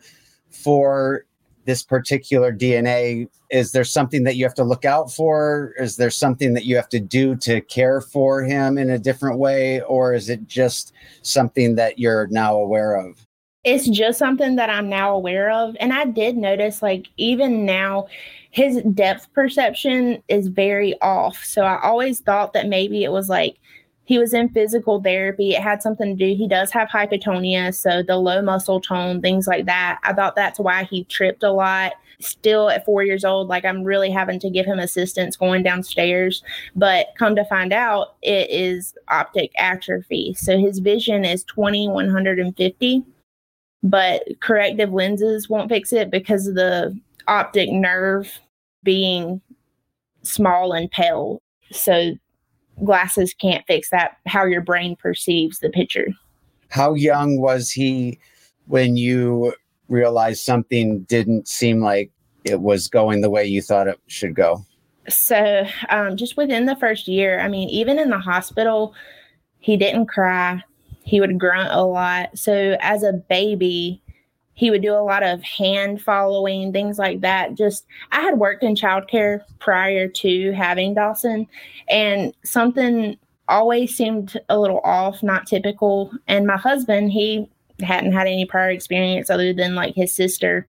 for 0.50 1.26
this 1.66 1.84
particular 1.84 2.54
DNA? 2.54 3.28
Is 3.52 3.72
there 3.72 3.84
something 3.84 4.24
that 4.24 4.36
you 4.36 4.46
have 4.46 4.54
to 4.56 4.64
look 4.64 4.86
out 4.86 5.12
for? 5.12 5.74
Is 5.78 5.98
there 5.98 6.10
something 6.10 6.54
that 6.54 6.66
you 6.66 6.76
have 6.76 6.90
to 6.90 7.00
do 7.00 7.36
to 7.38 7.62
care 7.62 8.02
for 8.02 8.44
him 8.44 8.78
in 8.78 8.90
a 8.90 9.00
different 9.00 9.40
way, 9.40 9.82
or 9.82 10.14
is 10.14 10.30
it 10.30 10.48
just 10.48 10.94
something 11.22 11.76
that 11.76 12.00
you're 12.00 12.28
now 12.28 12.56
aware 12.56 12.96
of? 12.96 13.26
it's 13.66 13.88
just 13.88 14.20
something 14.20 14.56
that 14.56 14.70
I'm 14.70 14.88
now 14.88 15.16
aware 15.16 15.50
of. 15.50 15.76
And 15.80 15.92
I 15.92 16.06
did 16.06 16.38
notice, 16.38 16.84
like, 16.84 17.08
even 17.18 17.66
now, 17.66 18.08
his 18.52 18.82
depth 18.94 19.34
perception 19.34 20.22
is 20.30 20.48
very 20.48 20.94
off. 21.02 21.44
So 21.44 21.64
I 21.64 21.82
always 21.82 22.20
thought 22.20 22.54
that 22.54 22.70
maybe 22.70 23.04
it 23.04 23.12
was 23.12 23.28
like 23.28 23.58
he 24.06 24.18
was 24.20 24.34
in 24.34 24.50
physical 24.50 25.02
therapy. 25.02 25.56
It 25.56 25.62
had 25.62 25.82
something 25.82 26.16
to 26.16 26.26
do. 26.26 26.36
He 26.36 26.48
does 26.48 26.72
have 26.72 26.88
hypotonia. 26.90 27.74
So 27.76 28.04
the 28.04 28.18
low 28.18 28.42
muscle 28.42 28.80
tone, 28.80 29.22
things 29.22 29.48
like 29.48 29.66
that. 29.66 30.00
I 30.04 30.14
thought 30.14 30.36
that's 30.36 30.60
why 30.60 30.84
he 30.84 31.04
tripped 31.06 31.44
a 31.44 31.52
lot. 31.52 31.94
Still 32.20 32.70
at 32.70 32.86
four 32.86 33.04
years 33.04 33.26
old, 33.26 33.50
like 33.50 33.66
I'm 33.66 33.84
really 33.84 34.10
having 34.10 34.40
to 34.40 34.50
give 34.50 34.66
him 34.66 34.80
assistance 34.80 35.36
going 35.36 35.64
downstairs. 35.64 36.44
But 36.76 37.08
come 37.18 37.36
to 37.36 37.44
find 37.46 37.74
out, 37.74 38.16
it 38.22 38.50
is 38.50 38.94
optic 39.10 39.52
atrophy. 39.58 40.34
So 40.36 40.58
his 40.58 40.80
vision 40.80 41.26
is 41.26 41.44
20, 41.44 41.90
150 41.90 43.04
but 43.86 44.24
corrective 44.40 44.92
lenses 44.92 45.48
won't 45.48 45.70
fix 45.70 45.94
it 45.94 46.10
because 46.10 46.48
of 46.48 46.56
the 46.56 47.00
optic 47.28 47.70
nerve 47.70 48.40
being 48.84 49.40
small 50.24 50.74
and 50.74 50.90
pale. 50.90 51.40
So 51.72 52.16
glasses 52.84 53.34
can't 53.34 53.66
fix 53.68 53.90
that, 53.90 54.18
how 54.26 54.46
your 54.46 54.62
brain 54.62 54.96
perceives 54.96 55.60
the 55.60 55.70
picture. 55.70 56.08
How 56.70 56.94
young 56.94 57.40
was 57.40 57.72
he 57.72 58.20
when 58.68 58.98
you 58.98 59.54
realized 59.88 60.44
something 60.44 61.02
didn't 61.04 61.48
seem 61.48 61.82
like 61.82 62.12
it 62.44 62.62
was 62.62 62.88
going 62.88 63.22
the 63.22 63.30
way 63.30 63.46
you 63.46 63.62
thought 63.62 63.88
it 63.88 64.00
should 64.08 64.36
go? 64.36 64.66
So, 65.08 65.66
um, 65.90 66.18
just 66.18 66.36
within 66.36 66.66
the 66.66 66.76
first 66.76 67.08
year, 67.08 67.40
I 67.40 67.48
mean, 67.48 67.70
even 67.70 68.00
in 68.00 68.10
the 68.10 68.20
hospital, 68.20 68.96
he 69.60 69.78
didn't 69.78 70.08
cry. 70.08 70.64
He 71.04 71.20
would 71.20 71.40
grunt 71.40 71.70
a 71.72 71.84
lot. 71.84 72.38
So, 72.38 72.76
as 72.80 73.04
a 73.04 73.14
baby, 73.14 74.02
he 74.56 74.72
would 74.72 74.82
do 74.82 74.94
a 74.94 75.04
lot 75.04 75.22
of 75.22 75.44
hand 75.44 76.02
following, 76.02 76.72
things 76.72 76.98
like 76.98 77.22
that. 77.22 77.56
Just, 77.56 77.86
I 78.12 78.22
had 78.22 78.40
worked 78.40 78.64
in 78.64 78.76
childcare 78.76 79.42
prior 79.60 80.08
to 80.08 80.52
having 80.54 80.94
Dawson, 80.94 81.46
and 81.90 82.34
something 82.44 83.18
always 83.48 83.96
seemed 83.96 84.40
a 84.50 84.58
little 84.58 84.80
off, 84.84 85.22
not 85.22 85.46
typical. 85.46 86.12
And 86.28 86.48
my 86.48 86.58
husband, 86.58 87.12
he 87.12 87.50
hadn't 87.82 88.14
had 88.14 88.28
any 88.28 88.46
prior 88.46 88.70
experience 88.70 89.30
other 89.30 89.54
than 89.54 89.76
like 89.76 89.94
his 89.94 90.16
sister. 90.16 90.68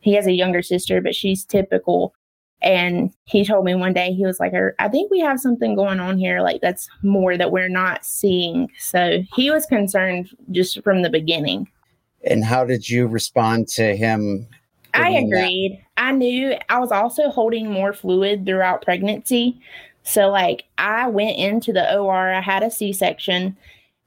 He 0.00 0.14
has 0.14 0.26
a 0.26 0.32
younger 0.32 0.62
sister, 0.62 1.00
but 1.00 1.14
she's 1.14 1.44
typical. 1.44 2.12
And 2.60 3.12
he 3.24 3.44
told 3.44 3.64
me 3.64 3.74
one 3.74 3.92
day, 3.92 4.12
he 4.12 4.26
was 4.26 4.38
like, 4.40 4.52
er, 4.52 4.74
I 4.78 4.88
think 4.88 5.10
we 5.10 5.20
have 5.20 5.40
something 5.40 5.74
going 5.74 6.00
on 6.00 6.18
here. 6.18 6.40
Like, 6.40 6.60
that's 6.60 6.88
more 7.02 7.36
that 7.36 7.50
we're 7.50 7.68
not 7.68 8.04
seeing. 8.04 8.68
So 8.78 9.22
he 9.34 9.50
was 9.50 9.66
concerned 9.66 10.30
just 10.50 10.82
from 10.82 11.02
the 11.02 11.10
beginning. 11.10 11.68
And 12.24 12.44
how 12.44 12.64
did 12.64 12.88
you 12.88 13.06
respond 13.06 13.68
to 13.68 13.96
him? 13.96 14.46
I 14.94 15.12
giving 15.12 15.30
that? 15.30 15.36
agreed. 15.38 15.84
I 15.96 16.12
knew 16.12 16.54
I 16.68 16.78
was 16.78 16.92
also 16.92 17.30
holding 17.30 17.70
more 17.70 17.92
fluid 17.92 18.44
throughout 18.46 18.82
pregnancy. 18.82 19.60
So, 20.04 20.28
like, 20.30 20.64
I 20.78 21.06
went 21.08 21.36
into 21.38 21.72
the 21.72 21.96
OR, 21.96 22.32
I 22.32 22.40
had 22.40 22.62
a 22.62 22.70
C 22.70 22.92
section, 22.92 23.56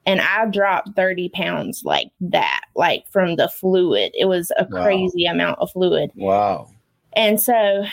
and 0.06 0.22
I 0.22 0.46
dropped 0.46 0.96
30 0.96 1.30
pounds 1.30 1.84
like 1.86 2.10
that, 2.22 2.62
like 2.76 3.06
from 3.10 3.38
the 3.38 3.50
fluid. 3.50 4.12
It 4.14 4.26
was 4.26 4.52
a 4.58 4.68
Wow. 4.70 4.84
crazy 4.84 5.26
amount 5.26 5.60
of 5.60 5.72
fluid. 5.72 6.12
Wow. 6.16 6.70
And 7.14 7.40
so 7.42 7.86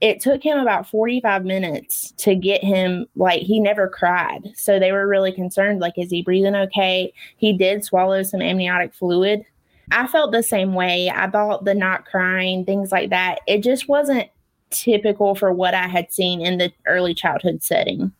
it 0.00 0.20
took 0.20 0.42
him 0.42 0.58
about 0.58 0.88
45 0.88 1.44
minutes 1.44 2.12
to 2.18 2.34
get 2.34 2.64
him, 2.64 3.06
like, 3.16 3.42
he 3.42 3.60
never 3.60 3.88
cried. 3.88 4.50
So 4.54 4.78
they 4.78 4.92
were 4.92 5.06
really 5.06 5.32
concerned, 5.32 5.80
like, 5.80 5.94
is 5.96 6.10
he 6.10 6.22
breathing 6.22 6.54
okay? 6.54 7.12
He 7.36 7.52
did 7.52 7.84
swallow 7.84 8.22
some 8.22 8.40
amniotic 8.40 8.94
fluid. 8.94 9.44
I 9.92 10.06
felt 10.06 10.32
the 10.32 10.42
same 10.42 10.74
way. 10.74 11.10
I 11.14 11.28
thought 11.28 11.64
the 11.64 11.74
not 11.74 12.06
crying, 12.06 12.64
things 12.64 12.92
like 12.92 13.10
that, 13.10 13.40
it 13.46 13.62
just 13.62 13.88
wasn't 13.88 14.28
typical 14.70 15.34
for 15.34 15.52
what 15.52 15.74
I 15.74 15.88
had 15.88 16.12
seen 16.12 16.40
in 16.40 16.58
the 16.58 16.72
early 16.86 17.12
childhood 17.12 17.62
setting. 17.62 18.12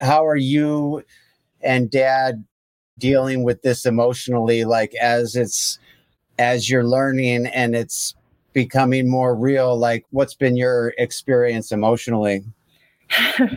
How 0.00 0.26
are 0.26 0.36
you 0.36 1.04
and 1.62 1.90
dad 1.90 2.44
dealing 2.98 3.42
with 3.42 3.62
this 3.62 3.86
emotionally 3.86 4.64
like 4.64 4.94
as 4.96 5.34
it's 5.34 5.78
as 6.38 6.68
you're 6.68 6.84
learning 6.84 7.46
and 7.46 7.74
it's 7.74 8.14
becoming 8.54 9.08
more 9.08 9.34
real 9.34 9.76
like 9.76 10.04
what's 10.10 10.34
been 10.34 10.56
your 10.56 10.94
experience 10.96 11.72
emotionally 11.72 12.42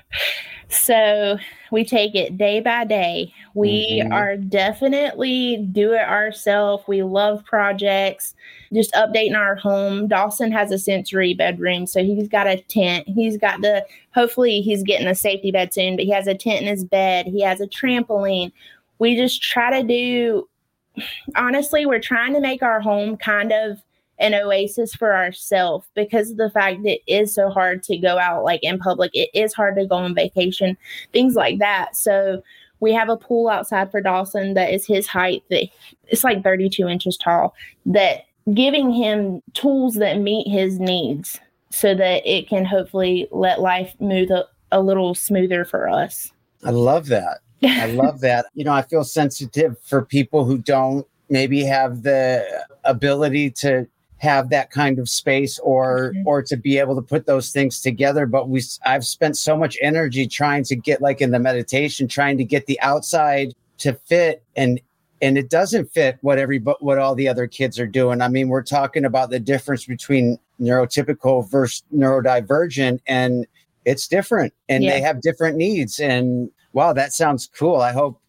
So 0.70 1.38
we 1.72 1.86
take 1.86 2.14
it 2.14 2.38
day 2.38 2.60
by 2.60 2.84
day. 2.84 3.34
We 3.54 4.02
mm-hmm. 4.02 4.12
are 4.12 4.36
definitely 4.36 5.66
do 5.72 5.94
it 5.94 6.02
ourselves. 6.02 6.84
We 6.88 7.04
love 7.04 7.44
projects, 7.46 8.36
just 8.74 8.92
updating 8.94 9.38
our 9.38 9.56
home. 9.56 10.08
Dawson 10.08 10.52
has 10.52 10.72
a 10.72 10.78
sensory 10.78 11.34
bedroom, 11.34 11.88
so 11.88 12.04
he's 12.04 12.28
got 12.28 12.48
a 12.48 12.58
tent. 12.58 13.08
He's 13.08 13.38
got 13.38 13.62
the 13.62 13.86
hopefully 14.14 14.62
he's 14.62 14.84
getting 14.84 15.08
a 15.08 15.16
safety 15.16 15.52
bed 15.52 15.74
soon, 15.74 15.96
but 15.96 16.06
he 16.06 16.12
has 16.12 16.28
a 16.28 16.36
tent 16.36 16.62
in 16.62 16.68
his 16.68 16.84
bed. 16.84 17.28
He 17.28 17.42
has 17.42 17.62
a 17.62 17.68
trampoline. 17.68 18.52
We 19.00 19.16
just 19.16 19.42
try 19.42 19.82
to 19.82 19.88
do 19.88 20.50
honestly, 21.36 21.86
we're 21.86 22.00
trying 22.00 22.34
to 22.34 22.42
make 22.42 22.62
our 22.62 22.82
home 22.82 23.16
kind 23.16 23.54
of 23.54 23.82
an 24.20 24.34
oasis 24.34 24.94
for 24.96 25.16
ourselves 25.16 25.88
because 25.94 26.32
of 26.32 26.38
the 26.38 26.50
fact 26.50 26.84
that 26.84 26.98
it 26.98 27.02
is 27.08 27.34
so 27.34 27.50
hard 27.50 27.84
to 27.84 27.98
go 27.98 28.18
out 28.18 28.44
like 28.44 28.64
in 28.64 28.80
public. 28.80 29.12
It 29.14 29.30
is 29.34 29.54
hard 29.54 29.76
to 29.76 29.86
go 29.86 29.96
on 29.96 30.16
vacation, 30.16 30.78
things 31.14 31.36
like 31.36 31.60
that. 31.60 31.96
So 31.96 32.42
we 32.80 32.94
have 32.94 33.10
a 33.10 33.18
pool 33.18 33.48
outside 33.50 33.92
for 33.92 34.02
Dawson 34.02 34.54
that 34.54 34.74
is 34.74 34.86
his 34.86 35.08
height 35.08 35.44
that 35.50 35.68
it's 36.08 36.24
like 36.24 36.44
32 36.44 36.88
inches 36.88 37.18
tall 37.18 37.56
that 37.86 38.26
giving 38.54 38.92
him 38.92 39.42
tools 39.54 39.96
that 39.96 40.20
meet 40.20 40.48
his 40.48 40.80
needs 40.80 41.40
so 41.70 41.94
that 41.94 42.26
it 42.26 42.48
can 42.48 42.66
hopefully 42.66 43.28
let 43.32 43.60
life 43.60 43.94
move 44.00 44.30
a, 44.32 44.46
a 44.72 44.82
little 44.82 45.14
smoother 45.14 45.66
for 45.66 45.90
us. 45.90 46.32
I 46.64 46.72
love 46.72 47.08
that. 47.08 47.40
I 47.64 47.88
love 47.88 48.22
that. 48.22 48.46
You 48.54 48.64
know, 48.64 48.72
I 48.72 48.84
feel 48.84 49.04
sensitive 49.04 49.78
for 49.84 50.06
people 50.06 50.46
who 50.46 50.58
don't 50.58 51.06
maybe 51.30 51.64
have 51.64 52.04
the 52.04 52.66
ability 52.84 53.52
to 53.52 53.88
have 54.20 54.50
that 54.50 54.72
kind 54.72 55.00
of 55.00 55.08
space 55.08 55.60
or 55.60 56.12
mm-hmm. 56.14 56.28
or 56.28 56.42
to 56.42 56.58
be 56.58 56.80
able 56.80 56.96
to 56.96 57.02
put 57.02 57.26
those 57.26 57.52
things 57.52 57.82
together 57.82 58.26
but 58.26 58.50
we 58.50 58.62
I've 58.86 59.06
spent 59.06 59.38
so 59.38 59.56
much 59.56 59.78
energy 59.82 60.28
trying 60.28 60.64
to 60.66 60.76
get 60.76 61.02
like 61.02 61.22
in 61.22 61.32
the 61.32 61.40
meditation 61.40 62.08
trying 62.08 62.38
to 62.38 62.44
get 62.44 62.66
the 62.66 62.80
outside 62.82 63.54
to 63.80 63.94
fit 63.94 64.44
and 64.56 64.82
and 65.22 65.38
it 65.38 65.50
doesn't 65.50 65.92
fit 65.92 66.18
what 66.22 66.38
every 66.38 66.60
what 66.60 66.98
all 66.98 67.16
the 67.16 67.28
other 67.28 67.48
kids 67.48 67.80
are 67.80 67.88
doing. 67.88 68.22
I 68.22 68.28
mean, 68.28 68.50
we're 68.50 68.64
talking 68.64 69.06
about 69.06 69.30
the 69.30 69.40
difference 69.40 69.86
between 69.86 70.38
neurotypical 70.60 71.50
versus 71.50 71.84
neurodivergent 71.94 73.00
and 73.08 73.48
it's 73.86 74.08
different 74.08 74.54
and 74.70 74.84
yeah. 74.84 74.92
they 74.92 75.02
have 75.02 75.22
different 75.22 75.56
needs 75.56 76.00
and 76.00 76.52
wow, 76.74 76.94
that 76.94 77.14
sounds 77.14 77.50
cool. 77.56 77.78
I 77.78 77.94
hope 77.94 78.22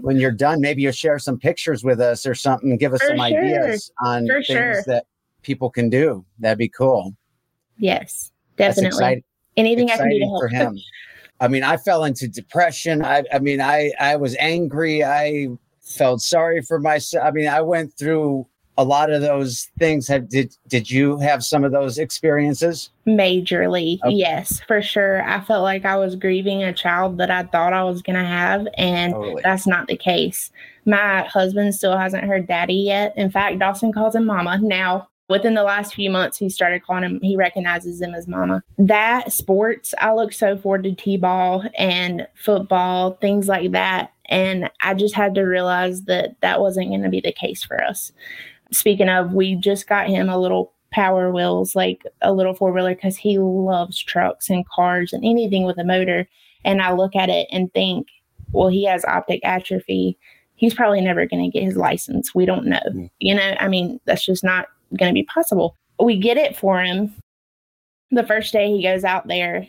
when 0.00 0.16
you're 0.16 0.30
done, 0.32 0.60
maybe 0.60 0.82
you'll 0.82 0.92
share 0.92 1.18
some 1.18 1.38
pictures 1.38 1.84
with 1.84 2.00
us 2.00 2.26
or 2.26 2.34
something, 2.34 2.76
give 2.76 2.92
us 2.92 3.00
For 3.00 3.08
some 3.08 3.16
sure. 3.16 3.26
ideas 3.26 3.90
on 4.02 4.26
For 4.26 4.34
things 4.42 4.46
sure. 4.46 4.82
that 4.86 5.06
people 5.42 5.70
can 5.70 5.88
do. 5.90 6.24
That'd 6.38 6.58
be 6.58 6.68
cool. 6.68 7.14
Yes, 7.78 8.32
definitely. 8.56 9.24
Anything 9.56 9.90
I 9.90 9.96
can 9.96 10.10
do 10.10 10.18
to 10.18 10.24
help. 10.26 10.40
for 10.40 10.48
him. 10.48 10.78
I 11.40 11.48
mean, 11.48 11.62
I 11.62 11.76
fell 11.76 12.04
into 12.04 12.28
depression. 12.28 13.04
I, 13.04 13.24
I 13.32 13.38
mean, 13.38 13.60
I, 13.60 13.92
I 14.00 14.16
was 14.16 14.36
angry. 14.36 15.04
I 15.04 15.48
felt 15.82 16.22
sorry 16.22 16.62
for 16.62 16.78
myself. 16.78 17.24
I 17.26 17.30
mean, 17.30 17.48
I 17.48 17.60
went 17.60 17.92
through 17.98 18.46
a 18.76 18.84
lot 18.84 19.10
of 19.10 19.22
those 19.22 19.70
things 19.78 20.08
have 20.08 20.28
did 20.28 20.56
did 20.68 20.90
you 20.90 21.18
have 21.18 21.44
some 21.44 21.64
of 21.64 21.72
those 21.72 21.98
experiences? 21.98 22.90
Majorly 23.06 23.98
okay. 24.02 24.14
yes 24.14 24.60
for 24.66 24.82
sure. 24.82 25.22
I 25.22 25.40
felt 25.40 25.62
like 25.62 25.84
i 25.84 25.96
was 25.96 26.16
grieving 26.16 26.62
a 26.62 26.72
child 26.72 27.18
that 27.18 27.30
i 27.30 27.44
thought 27.44 27.72
i 27.72 27.84
was 27.84 28.02
going 28.02 28.16
to 28.16 28.24
have 28.24 28.66
and 28.74 29.12
totally. 29.12 29.42
that's 29.42 29.66
not 29.66 29.86
the 29.86 29.96
case. 29.96 30.50
My 30.86 31.22
husband 31.22 31.74
still 31.74 31.96
hasn't 31.96 32.24
heard 32.24 32.46
daddy 32.46 32.74
yet. 32.74 33.16
In 33.16 33.30
fact 33.30 33.58
dawson 33.58 33.92
calls 33.92 34.14
him 34.14 34.26
mama. 34.26 34.58
Now 34.60 35.08
within 35.28 35.54
the 35.54 35.62
last 35.62 35.94
few 35.94 36.10
months 36.10 36.36
he 36.36 36.48
started 36.48 36.84
calling 36.84 37.04
him 37.04 37.20
he 37.22 37.36
recognizes 37.36 38.00
him 38.00 38.14
as 38.14 38.26
mama. 38.26 38.62
That 38.78 39.32
sports 39.32 39.94
i 39.98 40.12
look 40.12 40.32
so 40.32 40.56
forward 40.56 40.84
to 40.84 40.94
t-ball 40.94 41.64
and 41.78 42.26
football 42.34 43.12
things 43.20 43.46
like 43.46 43.72
that 43.72 44.12
and 44.26 44.70
i 44.80 44.94
just 44.94 45.14
had 45.14 45.34
to 45.34 45.42
realize 45.42 46.02
that 46.04 46.34
that 46.40 46.60
wasn't 46.60 46.88
going 46.88 47.02
to 47.02 47.08
be 47.08 47.20
the 47.20 47.32
case 47.32 47.62
for 47.62 47.82
us 47.82 48.12
speaking 48.72 49.08
of, 49.08 49.32
we 49.32 49.54
just 49.56 49.88
got 49.88 50.08
him 50.08 50.28
a 50.28 50.38
little 50.38 50.72
power 50.92 51.32
wheels, 51.32 51.74
like 51.74 52.04
a 52.22 52.32
little 52.32 52.54
four 52.54 52.72
wheeler, 52.72 52.94
because 52.94 53.16
he 53.16 53.38
loves 53.38 54.02
trucks 54.02 54.48
and 54.48 54.66
cars 54.68 55.12
and 55.12 55.24
anything 55.24 55.64
with 55.64 55.78
a 55.78 55.84
motor. 55.84 56.28
And 56.64 56.80
I 56.80 56.92
look 56.92 57.16
at 57.16 57.28
it 57.28 57.48
and 57.50 57.72
think, 57.72 58.08
well, 58.52 58.68
he 58.68 58.84
has 58.84 59.04
optic 59.04 59.40
atrophy. 59.44 60.16
He's 60.54 60.74
probably 60.74 61.00
never 61.00 61.26
going 61.26 61.50
to 61.50 61.50
get 61.50 61.66
his 61.66 61.76
license. 61.76 62.34
We 62.34 62.46
don't 62.46 62.66
know. 62.66 62.80
Mm. 62.92 63.10
You 63.18 63.34
know, 63.34 63.56
I 63.58 63.68
mean, 63.68 64.00
that's 64.04 64.24
just 64.24 64.44
not 64.44 64.68
going 64.96 65.10
to 65.10 65.14
be 65.14 65.24
possible. 65.24 65.76
We 66.00 66.16
get 66.16 66.36
it 66.36 66.56
for 66.56 66.80
him. 66.80 67.12
The 68.10 68.26
first 68.26 68.52
day 68.52 68.70
he 68.70 68.82
goes 68.82 69.02
out 69.02 69.26
there, 69.26 69.66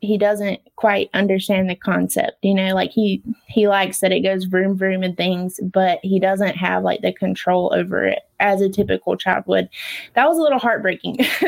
he 0.00 0.18
doesn't 0.18 0.60
quite 0.76 1.08
understand 1.14 1.70
the 1.70 1.74
concept 1.74 2.36
you 2.42 2.54
know 2.54 2.74
like 2.74 2.90
he 2.90 3.22
he 3.48 3.66
likes 3.66 4.00
that 4.00 4.12
it 4.12 4.20
goes 4.20 4.44
vroom 4.44 4.76
vroom 4.76 5.02
and 5.02 5.16
things 5.16 5.58
but 5.62 5.98
he 6.02 6.20
doesn't 6.20 6.56
have 6.56 6.82
like 6.82 7.00
the 7.00 7.12
control 7.12 7.72
over 7.74 8.04
it 8.06 8.20
as 8.40 8.60
a 8.60 8.68
typical 8.68 9.16
child 9.16 9.44
would. 9.46 9.68
That 10.14 10.28
was 10.28 10.38
a 10.38 10.42
little 10.42 10.58
heartbreaking 10.58 11.16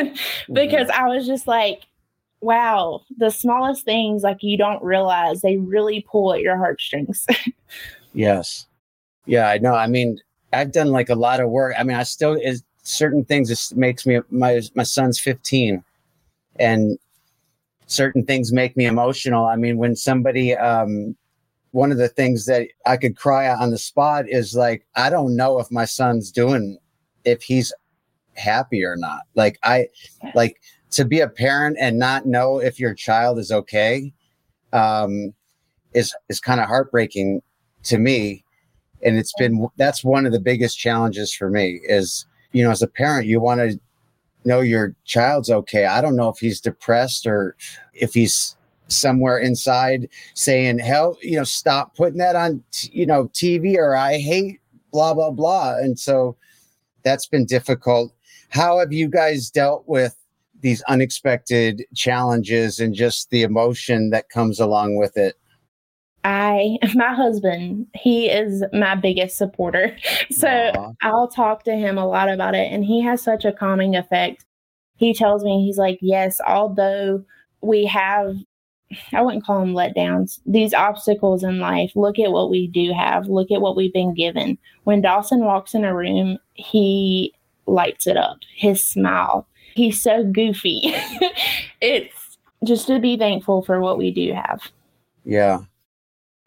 because 0.51 0.87
mm-hmm. 0.87 1.03
i 1.03 1.07
was 1.07 1.27
just 1.27 1.47
like 1.47 1.83
wow 2.41 3.01
the 3.17 3.29
smallest 3.29 3.83
things 3.83 4.23
like 4.23 4.37
you 4.41 4.57
don't 4.57 4.81
realize 4.83 5.41
they 5.41 5.57
really 5.57 6.05
pull 6.09 6.33
at 6.33 6.41
your 6.41 6.57
heartstrings. 6.57 7.25
Yes. 8.11 8.65
Yeah 9.27 9.49
i 9.49 9.59
know. 9.59 9.75
I 9.75 9.85
mean 9.85 10.19
i've 10.51 10.71
done 10.71 10.87
like 10.87 11.09
a 11.09 11.15
lot 11.15 11.39
of 11.39 11.51
work. 11.51 11.75
I 11.77 11.83
mean 11.83 11.95
i 11.95 12.03
still 12.03 12.33
is 12.33 12.63
certain 12.81 13.23
things 13.23 13.49
just 13.49 13.75
makes 13.75 14.07
me 14.07 14.19
my 14.31 14.61
my 14.73 14.83
son's 14.83 15.19
15 15.19 15.83
and 16.59 16.97
certain 17.89 18.23
things 18.23 18.53
make 18.53 18.77
me 18.77 18.85
emotional. 18.85 19.45
I 19.45 19.55
mean, 19.55 19.77
when 19.77 19.95
somebody, 19.95 20.55
um, 20.55 21.15
one 21.71 21.91
of 21.91 21.97
the 21.97 22.07
things 22.07 22.45
that 22.45 22.67
I 22.85 22.97
could 22.97 23.17
cry 23.17 23.49
on 23.49 23.71
the 23.71 23.77
spot 23.77 24.25
is 24.27 24.55
like, 24.55 24.85
I 24.95 25.09
don't 25.09 25.35
know 25.35 25.59
if 25.59 25.71
my 25.71 25.85
son's 25.85 26.31
doing, 26.31 26.77
if 27.25 27.41
he's 27.41 27.73
happy 28.35 28.83
or 28.83 28.95
not. 28.95 29.21
Like, 29.35 29.57
I, 29.63 29.87
like 30.35 30.61
to 30.91 31.03
be 31.03 31.19
a 31.19 31.27
parent 31.27 31.77
and 31.79 31.97
not 31.97 32.27
know 32.27 32.59
if 32.59 32.79
your 32.79 32.93
child 32.93 33.39
is 33.39 33.51
okay, 33.51 34.13
um, 34.71 35.33
is, 35.93 36.15
is 36.29 36.39
kind 36.39 36.59
of 36.59 36.67
heartbreaking 36.67 37.41
to 37.83 37.97
me. 37.97 38.43
And 39.03 39.17
it's 39.17 39.33
been, 39.37 39.67
that's 39.77 40.03
one 40.03 40.27
of 40.27 40.31
the 40.31 40.39
biggest 40.39 40.77
challenges 40.77 41.33
for 41.33 41.49
me 41.49 41.79
is, 41.83 42.27
you 42.51 42.63
know, 42.63 42.71
as 42.71 42.83
a 42.83 42.87
parent, 42.87 43.27
you 43.27 43.39
want 43.39 43.61
to 43.61 43.79
know 44.45 44.61
your 44.61 44.95
child's 45.05 45.49
okay. 45.49 45.85
I 45.85 46.01
don't 46.01 46.15
know 46.15 46.29
if 46.29 46.39
he's 46.39 46.61
depressed 46.61 47.25
or 47.25 47.55
if 47.93 48.13
he's 48.13 48.55
somewhere 48.87 49.37
inside 49.37 50.09
saying, 50.33 50.79
hell, 50.79 51.17
you 51.21 51.37
know, 51.37 51.43
stop 51.43 51.95
putting 51.95 52.17
that 52.19 52.35
on, 52.35 52.63
t- 52.71 52.89
you 52.93 53.05
know, 53.05 53.25
TV 53.29 53.75
or 53.75 53.95
I 53.95 54.17
hate 54.17 54.59
blah, 54.91 55.13
blah, 55.13 55.31
blah. 55.31 55.75
And 55.77 55.99
so 55.99 56.35
that's 57.03 57.27
been 57.27 57.45
difficult. 57.45 58.13
How 58.49 58.79
have 58.79 58.91
you 58.91 59.07
guys 59.07 59.49
dealt 59.49 59.83
with 59.87 60.15
these 60.61 60.81
unexpected 60.83 61.85
challenges 61.95 62.79
and 62.79 62.95
just 62.95 63.29
the 63.29 63.43
emotion 63.43 64.09
that 64.09 64.29
comes 64.29 64.59
along 64.59 64.95
with 64.97 65.15
it? 65.17 65.35
I, 66.23 66.77
my 66.95 67.13
husband, 67.13 67.87
he 67.93 68.27
is 68.29 68.63
my 68.73 68.95
biggest 68.95 69.37
supporter. 69.37 69.95
So 70.31 70.47
Aww. 70.47 70.95
I'll 71.01 71.27
talk 71.27 71.63
to 71.63 71.75
him 71.75 71.97
a 71.97 72.07
lot 72.07 72.29
about 72.29 72.55
it, 72.55 72.71
and 72.71 72.85
he 72.85 73.01
has 73.01 73.21
such 73.21 73.45
a 73.45 73.51
calming 73.51 73.95
effect. 73.95 74.45
He 74.95 75.13
tells 75.13 75.43
me, 75.43 75.65
he's 75.65 75.77
like, 75.77 75.97
yes, 76.01 76.39
although 76.45 77.23
we 77.61 77.85
have, 77.85 78.35
I 79.11 79.21
wouldn't 79.21 79.45
call 79.45 79.59
them 79.59 79.73
letdowns, 79.73 80.39
these 80.45 80.73
obstacles 80.73 81.43
in 81.43 81.59
life, 81.59 81.91
look 81.95 82.19
at 82.19 82.31
what 82.31 82.49
we 82.49 82.67
do 82.67 82.93
have, 82.93 83.27
look 83.27 83.51
at 83.51 83.61
what 83.61 83.75
we've 83.75 83.93
been 83.93 84.13
given. 84.13 84.57
When 84.83 85.01
Dawson 85.01 85.45
walks 85.45 85.73
in 85.73 85.83
a 85.83 85.95
room, 85.95 86.37
he 86.53 87.33
lights 87.65 88.07
it 88.07 88.17
up, 88.17 88.37
his 88.55 88.83
smile. 88.85 89.47
He's 89.73 90.01
so 90.01 90.23
goofy. 90.23 90.81
it's 91.81 92.37
just 92.63 92.87
to 92.87 92.99
be 92.99 93.17
thankful 93.17 93.63
for 93.63 93.79
what 93.79 93.97
we 93.97 94.11
do 94.11 94.33
have. 94.33 94.61
Yeah. 95.25 95.59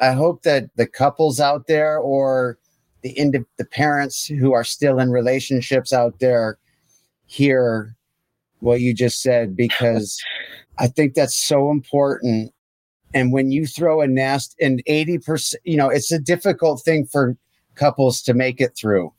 I 0.01 0.13
hope 0.13 0.43
that 0.43 0.71
the 0.77 0.87
couples 0.87 1.41
out 1.41 1.67
there 1.67 1.99
or 1.99 2.59
the 3.03 3.17
ind- 3.19 3.47
the 3.57 3.65
parents 3.65 4.27
who 4.27 4.53
are 4.53 4.65
still 4.65 4.99
in 4.99 5.11
relationships 5.11 5.93
out 5.93 6.19
there 6.19 6.59
hear 7.27 7.97
what 8.61 8.81
you 8.81 8.95
just 8.95 9.23
said 9.23 9.57
because 9.57 10.21
I 10.79 10.89
think 10.89 11.15
that's 11.15 11.37
so 11.37 11.71
important. 11.71 12.53
And 13.15 13.33
when 13.33 13.51
you 13.51 13.67
throw 13.67 14.01
a 14.01 14.07
nest 14.07 14.57
and 14.61 14.83
80%, 14.89 15.55
you 15.65 15.77
know, 15.77 15.91
it's 15.91 16.11
a 16.11 16.19
difficult 16.19 16.81
thing 16.83 17.05
for 17.05 17.37
couples 17.75 18.23
to 18.23 18.35
make 18.35 18.61
it 18.61 18.75
through 18.75 19.13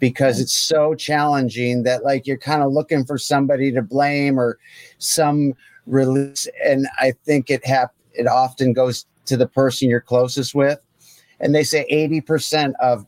because 0.00 0.40
it's 0.40 0.54
so 0.54 0.94
challenging 0.94 1.82
that 1.82 2.04
like 2.04 2.26
you're 2.26 2.36
kind 2.36 2.62
of 2.62 2.72
looking 2.72 3.04
for 3.04 3.18
somebody 3.18 3.72
to 3.72 3.82
blame 3.82 4.38
or 4.38 4.58
some 4.98 5.54
release. 5.86 6.46
And 6.64 6.86
I 7.00 7.12
think 7.24 7.50
it 7.50 7.66
hap- 7.66 7.94
it 8.12 8.26
often 8.26 8.72
goes 8.72 9.06
to 9.28 9.36
the 9.36 9.46
person 9.46 9.88
you're 9.88 10.00
closest 10.00 10.54
with. 10.54 10.80
And 11.40 11.54
they 11.54 11.64
say 11.64 11.86
80% 11.90 12.72
of 12.80 13.06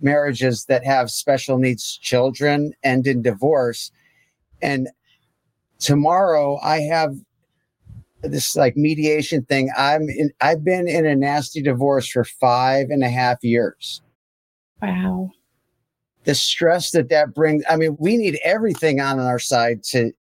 marriages 0.00 0.64
that 0.64 0.84
have 0.84 1.10
special 1.10 1.58
needs 1.58 1.96
children 1.98 2.72
end 2.82 3.06
in 3.06 3.22
divorce. 3.22 3.92
And 4.62 4.88
tomorrow 5.78 6.58
I 6.62 6.80
have 6.80 7.14
this 8.22 8.56
like 8.56 8.76
mediation 8.76 9.44
thing. 9.44 9.70
I'm 9.76 10.08
in, 10.08 10.30
I've 10.40 10.64
been 10.64 10.88
in 10.88 11.06
a 11.06 11.14
nasty 11.14 11.62
divorce 11.62 12.08
for 12.08 12.24
five 12.24 12.90
and 12.90 13.02
a 13.02 13.08
half 13.08 13.42
years. 13.42 14.02
Wow. 14.82 15.30
The 16.24 16.34
stress 16.34 16.90
that 16.90 17.08
that 17.08 17.34
brings. 17.34 17.64
I 17.68 17.76
mean, 17.76 17.96
we 17.98 18.16
need 18.16 18.38
everything 18.44 19.00
on 19.00 19.18
our 19.18 19.38
side 19.38 19.82
to 19.84 20.12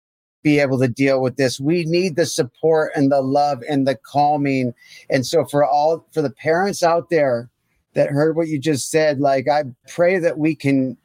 be 0.49 0.59
able 0.59 0.79
to 0.79 0.89
deal 0.89 1.21
with 1.21 1.37
this. 1.37 1.61
We 1.61 1.85
need 1.85 2.17
the 2.17 2.25
support 2.25 2.93
and 2.95 3.13
the 3.13 3.21
love 3.21 3.63
and 3.69 3.87
the 3.87 3.97
calming. 3.97 4.73
And 5.11 5.27
so 5.27 5.45
for 5.45 5.63
all 5.63 6.07
for 6.11 6.23
the 6.23 6.31
parents 6.31 6.83
out 6.83 7.11
there 7.11 7.51
that 7.93 8.09
heard 8.09 8.35
what 8.35 8.49
you 8.49 8.59
just 8.59 8.91
said, 8.91 9.21
like 9.21 9.47
I 9.47 9.65
pray 9.89 10.19
that 10.19 10.39
we 10.39 10.55
can 10.55 10.97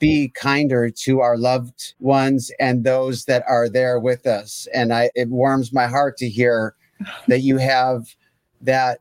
be 0.00 0.32
kinder 0.34 0.90
to 0.90 1.20
our 1.20 1.38
loved 1.38 1.94
ones 2.00 2.50
and 2.58 2.82
those 2.82 3.24
that 3.26 3.44
are 3.48 3.68
there 3.68 4.00
with 4.00 4.26
us. 4.26 4.66
And 4.74 4.92
I 4.92 5.10
it 5.14 5.28
warms 5.28 5.72
my 5.72 5.86
heart 5.86 6.16
to 6.16 6.28
hear 6.28 6.74
that 7.28 7.42
you 7.42 7.56
have 7.58 8.16
that 8.62 8.98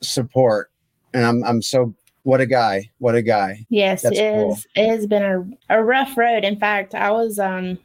support. 0.00 0.70
And 1.12 1.26
I'm 1.26 1.44
I'm 1.44 1.60
so 1.60 1.94
what 2.22 2.40
a 2.40 2.46
guy. 2.46 2.90
What 2.96 3.14
a 3.14 3.20
guy. 3.20 3.66
Yes, 3.68 4.00
That's 4.00 4.18
it 4.18 4.32
cool. 4.32 4.52
is 4.52 4.66
it 4.74 4.88
has 4.88 5.06
been 5.06 5.22
a, 5.22 5.78
a 5.78 5.84
rough 5.84 6.16
road. 6.16 6.44
In 6.44 6.58
fact, 6.58 6.94
I 6.94 7.10
was 7.10 7.38
um 7.38 7.78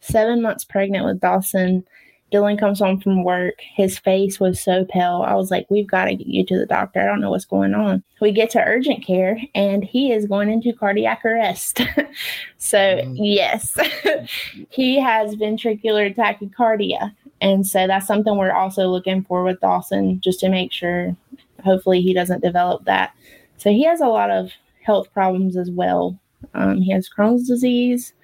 seven 0.00 0.42
months 0.42 0.64
pregnant 0.64 1.04
with 1.04 1.20
Dawson 1.20 1.84
Dylan 2.32 2.58
comes 2.58 2.80
home 2.80 3.00
from 3.00 3.22
work. 3.22 3.60
His 3.60 3.98
face 3.98 4.40
was 4.40 4.60
so 4.60 4.84
pale. 4.84 5.24
I 5.26 5.34
was 5.34 5.50
like, 5.50 5.66
We've 5.70 5.86
got 5.86 6.06
to 6.06 6.16
get 6.16 6.26
you 6.26 6.44
to 6.46 6.58
the 6.58 6.66
doctor. 6.66 7.00
I 7.00 7.06
don't 7.06 7.20
know 7.20 7.30
what's 7.30 7.44
going 7.44 7.74
on. 7.74 8.02
We 8.20 8.32
get 8.32 8.50
to 8.50 8.64
urgent 8.64 9.04
care 9.04 9.38
and 9.54 9.84
he 9.84 10.12
is 10.12 10.26
going 10.26 10.50
into 10.50 10.72
cardiac 10.72 11.24
arrest. 11.24 11.80
so, 12.58 12.78
mm-hmm. 12.78 13.14
yes, 13.16 13.76
he 14.70 14.98
has 14.98 15.36
ventricular 15.36 16.14
tachycardia. 16.14 17.14
And 17.40 17.66
so 17.66 17.86
that's 17.86 18.06
something 18.06 18.36
we're 18.36 18.52
also 18.52 18.88
looking 18.88 19.22
for 19.22 19.44
with 19.44 19.60
Dawson 19.60 20.20
just 20.20 20.40
to 20.40 20.48
make 20.48 20.72
sure, 20.72 21.14
hopefully, 21.62 22.00
he 22.00 22.12
doesn't 22.12 22.42
develop 22.42 22.84
that. 22.86 23.12
So, 23.56 23.70
he 23.70 23.84
has 23.84 24.00
a 24.00 24.08
lot 24.08 24.30
of 24.30 24.50
health 24.82 25.12
problems 25.12 25.56
as 25.56 25.70
well. 25.70 26.18
Um, 26.54 26.80
he 26.80 26.90
has 26.92 27.08
Crohn's 27.08 27.46
disease. 27.46 28.14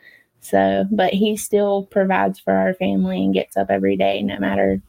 So, 0.43 0.85
but 0.91 1.15
he 1.15 1.37
still 1.37 1.85
provides 1.85 2.39
for 2.41 2.53
our 2.53 2.75
family 2.75 3.25
and 3.25 3.33
gets 3.33 3.57
up 3.57 3.71
every 3.71 3.97
day, 3.97 4.23
no 4.23 4.39
matter 4.39 4.83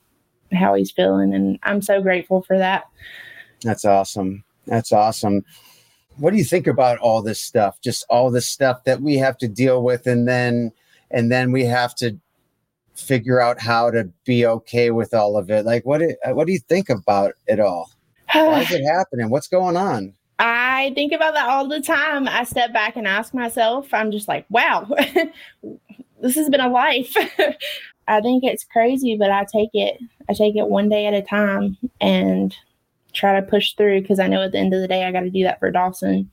how 0.52 0.74
he's 0.74 0.92
feeling. 0.92 1.34
And 1.34 1.60
I'm 1.63 1.82
so 1.82 2.02
grateful 2.02 2.42
for 2.42 2.58
that. 2.58 2.86
That's 3.62 3.86
awesome. 3.86 4.44
That's 4.66 4.92
awesome. 4.92 5.46
What 6.18 6.32
do 6.32 6.38
you 6.38 6.44
think 6.44 6.68
about 6.68 6.98
all 7.00 7.22
this 7.22 7.39
stuff? 7.39 7.80
Just 7.82 8.04
all 8.10 8.32
this 8.32 8.50
stuff 8.50 8.84
that 8.84 9.02
we 9.02 9.18
have 9.18 9.38
to 9.39 9.48
deal 9.48 9.84
with, 9.84 10.06
and 10.08 10.28
then 10.28 10.72
and 11.12 11.32
then 11.32 11.52
we 11.52 11.63
have 11.66 11.96
to 11.96 12.18
figure 12.96 13.39
out 13.39 13.60
how 13.60 13.89
to 13.92 14.10
be 14.26 14.46
okay 14.46 14.92
with 14.92 15.13
all 15.13 15.38
of 15.38 15.50
it. 15.50 15.66
Like, 15.66 15.86
what 15.86 16.00
do, 16.00 16.16
what 16.28 16.46
do 16.46 16.54
you 16.54 16.60
think 16.60 16.89
about 16.89 17.34
it 17.48 17.60
all? 17.60 17.92
Why 18.32 18.62
is 18.62 18.72
it 18.72 18.84
happening? 18.86 19.30
What's 19.30 19.48
going 19.48 19.78
on? 19.78 20.13
I 20.39 20.91
think 20.96 21.13
about 21.13 21.34
that 21.36 21.48
all 21.48 21.67
the 21.67 21.82
time. 21.82 22.28
I 22.28 22.43
step 22.43 22.74
back 22.74 22.96
and 22.96 23.08
ask 23.08 23.34
myself, 23.34 23.93
I'm 23.93 24.12
just 24.12 24.28
like, 24.28 24.46
wow, 24.50 24.88
this 26.22 26.36
has 26.36 26.50
been 26.50 26.62
a 26.62 26.69
life. 26.69 27.15
I 28.08 28.19
think 28.19 28.43
it's 28.43 28.65
crazy, 28.65 29.15
but 29.17 29.32
I 29.32 29.46
take 29.46 29.69
it, 29.74 29.98
I 30.28 30.34
take 30.34 30.56
it 30.56 30.67
one 30.67 30.89
day 30.89 31.06
at 31.06 31.13
a 31.13 31.22
time 31.22 31.78
and 32.02 32.56
try 33.13 33.39
to 33.39 33.46
push 33.46 33.74
through 33.74 34.02
because 34.02 34.19
I 34.19 34.28
know 34.28 34.41
at 34.41 34.52
the 34.52 34.58
end 34.58 34.74
of 34.74 34.82
the 34.82 34.88
day, 34.88 35.06
I 35.06 35.12
got 35.12 35.22
to 35.22 35.30
do 35.30 35.43
that 35.43 35.60
for 35.60 35.72
Dawson 35.72 36.30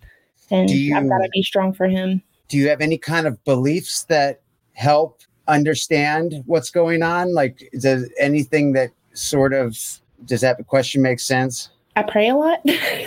and 0.50 0.70
you, 0.70 0.96
I've 0.96 1.08
got 1.08 1.18
to 1.18 1.28
be 1.32 1.42
strong 1.42 1.72
for 1.72 1.86
him. 1.86 2.22
Do 2.48 2.56
you 2.58 2.68
have 2.68 2.80
any 2.80 2.98
kind 2.98 3.26
of 3.26 3.42
beliefs 3.44 4.04
that 4.04 4.40
help 4.72 5.20
understand 5.46 6.42
what's 6.46 6.70
going 6.70 7.02
on? 7.02 7.34
Like, 7.34 7.70
does 7.78 8.10
anything 8.18 8.72
that 8.72 8.90
sort 9.12 9.52
of, 9.52 9.78
does 10.24 10.40
that 10.40 10.66
question 10.66 11.02
make 11.02 11.20
sense? 11.20 11.70
I 12.00 12.10
pray 12.10 12.28
a 12.28 12.34
lot. 12.34 12.60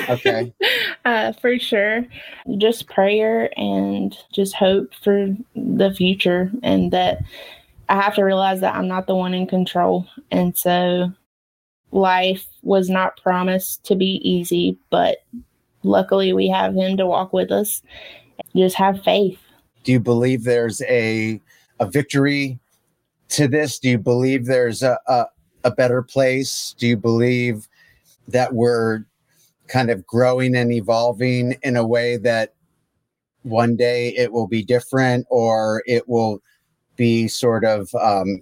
Okay. 0.10 0.54
uh, 1.06 1.34
for 1.34 1.58
sure. 1.58 2.06
Just 2.58 2.88
prayer 2.88 3.50
and 3.58 4.16
just 4.32 4.54
hope 4.54 4.94
for 5.04 5.36
the 5.56 5.94
future, 5.94 6.52
and 6.62 6.92
that 6.92 7.24
I 7.90 8.00
have 8.00 8.16
to 8.16 8.24
realize 8.24 8.60
that 8.62 8.76
I'm 8.76 8.88
not 8.88 9.08
the 9.08 9.16
one 9.16 9.34
in 9.34 9.48
control. 9.48 10.06
And 10.30 10.56
so 10.58 11.12
life 11.92 12.46
was 12.62 12.90
not 12.90 13.22
promised 13.22 13.84
to 13.86 13.96
be 13.96 14.22
easy, 14.24 14.78
but 14.92 15.18
luckily 15.82 16.34
we 16.34 16.48
have 16.50 16.76
Him 16.76 16.98
to 16.98 17.08
walk 17.08 17.34
with 17.34 17.52
us. 17.52 17.82
Just 18.56 18.76
have 18.76 19.04
faith. 19.04 19.40
Do 19.84 19.92
you 19.92 20.00
believe 20.00 20.44
there's 20.44 20.82
a 20.84 21.42
a 21.80 21.88
victory 21.88 22.60
to 23.30 23.48
this? 23.48 23.80
Do 23.80 23.90
you 23.90 23.98
believe 23.98 24.46
there's 24.46 24.84
a, 24.84 25.00
a, 25.08 25.26
a 25.64 25.72
better 25.72 26.04
place? 26.04 26.76
Do 26.78 26.88
you 26.88 26.98
believe 26.98 27.68
that 28.28 28.54
we're 28.54 29.06
kind 29.68 29.90
of 29.90 30.06
growing 30.06 30.56
and 30.56 30.72
evolving 30.72 31.56
in 31.64 31.78
a 31.78 31.86
way 31.86 32.18
that 32.18 32.54
one 33.44 33.76
day 33.76 34.10
it 34.10 34.32
will 34.32 34.48
be 34.48 34.64
different 34.64 35.26
or 35.30 35.84
it 35.86 36.08
will 36.08 36.42
be 36.96 37.28
sort 37.28 37.66
of 37.66 37.94
um, 37.96 38.42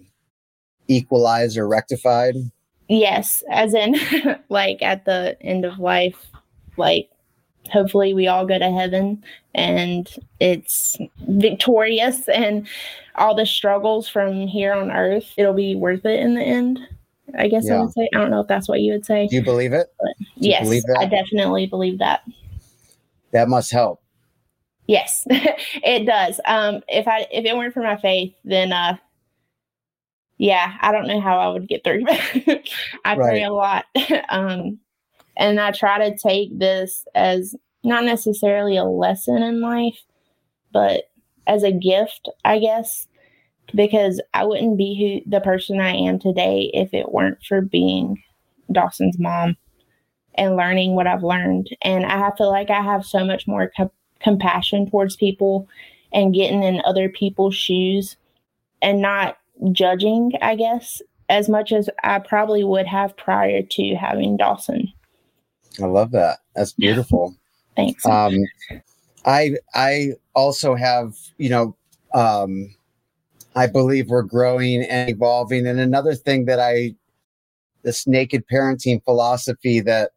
equalized 0.88 1.58
or 1.58 1.68
rectified? 1.68 2.36
Yes, 2.88 3.44
as 3.50 3.74
in 3.74 3.96
like 4.50 4.82
at 4.82 5.06
the 5.06 5.38
end 5.42 5.66
of 5.66 5.80
life, 5.80 6.28
like 6.78 7.10
hopefully 7.72 8.14
we 8.14 8.28
all 8.28 8.46
go 8.46 8.60
to 8.60 8.72
heaven 8.72 9.24
and 9.54 10.10
it's 10.40 10.98
victorious 11.28 12.28
and 12.28 12.68
all 13.16 13.36
the 13.36 13.46
struggles 13.46 14.08
from 14.08 14.48
here 14.48 14.74
on 14.74 14.92
earth, 14.92 15.34
it'll 15.38 15.54
be 15.54 15.76
worth 15.76 16.06
it 16.06 16.20
in 16.20 16.36
the 16.36 16.42
end. 16.42 16.80
I 17.38 17.48
guess 17.48 17.66
yeah. 17.68 17.78
I 17.78 17.82
would 17.82 17.94
say. 17.94 18.10
I 18.14 18.18
don't 18.18 18.32
know 18.32 18.42
if 18.42 18.48
that's 18.48 18.68
what 18.68 18.82
you 18.82 18.94
would 18.94 19.06
say. 19.06 19.28
Do 19.28 19.36
you 19.36 19.44
believe 19.44 19.74
it? 19.74 19.88
yes, 20.36 20.64
believe 20.64 20.84
I 20.98 21.06
definitely 21.06 21.68
believe 21.68 22.00
that. 22.00 22.22
That 23.32 23.48
must 23.48 23.72
help. 23.72 24.02
Yes, 24.88 25.24
it 25.30 26.06
does. 26.06 26.40
Um, 26.46 26.82
if 26.88 27.08
I 27.08 27.28
if 27.32 27.46
it 27.46 27.56
weren't 27.56 27.74
for 27.74 27.84
my 27.84 27.98
faith, 27.98 28.34
then 28.44 28.74
uh, 28.74 28.98
yeah, 30.38 30.76
I 30.82 30.92
don't 30.92 31.08
know 31.08 31.22
how 31.22 31.40
I 31.40 31.48
would 31.48 31.68
get 31.68 31.84
through. 31.84 32.04
I 32.10 33.16
right. 33.16 33.18
pray 33.18 33.44
a 33.44 33.54
lot, 33.54 33.86
um, 34.30 34.80
and 35.38 35.60
I 35.60 35.72
try 35.72 36.10
to 36.10 36.18
take 36.18 36.58
this 36.58 37.06
as 37.16 37.56
not 37.84 38.04
necessarily 38.04 38.76
a 38.76 38.84
lesson 38.84 39.42
in 39.42 39.62
life, 39.62 40.00
but 40.74 41.06
as 41.48 41.64
a 41.64 41.72
gift, 41.72 42.30
I 42.44 42.60
guess 42.60 43.08
because 43.74 44.22
I 44.34 44.46
wouldn't 44.46 44.78
be 44.78 45.22
who 45.24 45.30
the 45.30 45.42
person 45.42 45.80
I 45.80 45.96
am 45.96 46.20
today 46.20 46.72
if 46.74 46.94
it 46.94 47.12
weren't 47.12 47.44
for 47.44 47.62
being 47.62 48.22
Dawson's 48.72 49.20
mom 49.20 49.58
and 50.36 50.56
learning 50.56 50.96
what 50.96 51.08
I've 51.08 51.24
learned. 51.24 51.70
And 51.84 52.06
I 52.06 52.32
feel 52.38 52.50
like 52.50 52.70
I 52.70 52.82
have 52.82 53.06
so 53.06 53.26
much 53.26 53.48
more 53.48 53.72
co- 53.76 53.92
compassion 54.20 54.90
towards 54.90 55.16
people 55.16 55.68
and 56.14 56.34
getting 56.34 56.64
in 56.64 56.82
other 56.86 57.10
people's 57.10 57.56
shoes 57.56 58.18
and 58.82 59.02
not 59.02 59.38
judging, 59.72 60.32
I 60.42 60.56
guess, 60.56 61.02
as 61.30 61.48
much 61.48 61.72
as 61.72 61.90
I 62.04 62.20
probably 62.20 62.64
would 62.64 62.88
have 62.88 63.16
prior 63.16 63.62
to 63.62 63.96
having 63.96 64.38
Dawson. 64.38 64.92
I 65.82 65.86
love 65.86 66.12
that. 66.12 66.40
That's 66.56 66.74
beautiful. 66.74 67.36
Thanks. 67.76 68.06
Um, 68.06 68.36
I 69.26 69.56
I 69.74 70.14
also 70.34 70.76
have 70.76 71.16
you 71.38 71.50
know 71.50 71.76
um, 72.14 72.76
I 73.56 73.68
believe 73.68 74.08
we're 74.08 74.22
growing 74.24 74.84
and 74.84 75.10
evolving. 75.10 75.68
And 75.68 75.80
another 75.80 76.16
thing 76.16 76.46
that 76.46 76.60
I, 76.60 76.96
this 77.84 78.08
naked 78.08 78.44
parenting 78.52 79.04
philosophy 79.04 79.82
that 79.82 80.12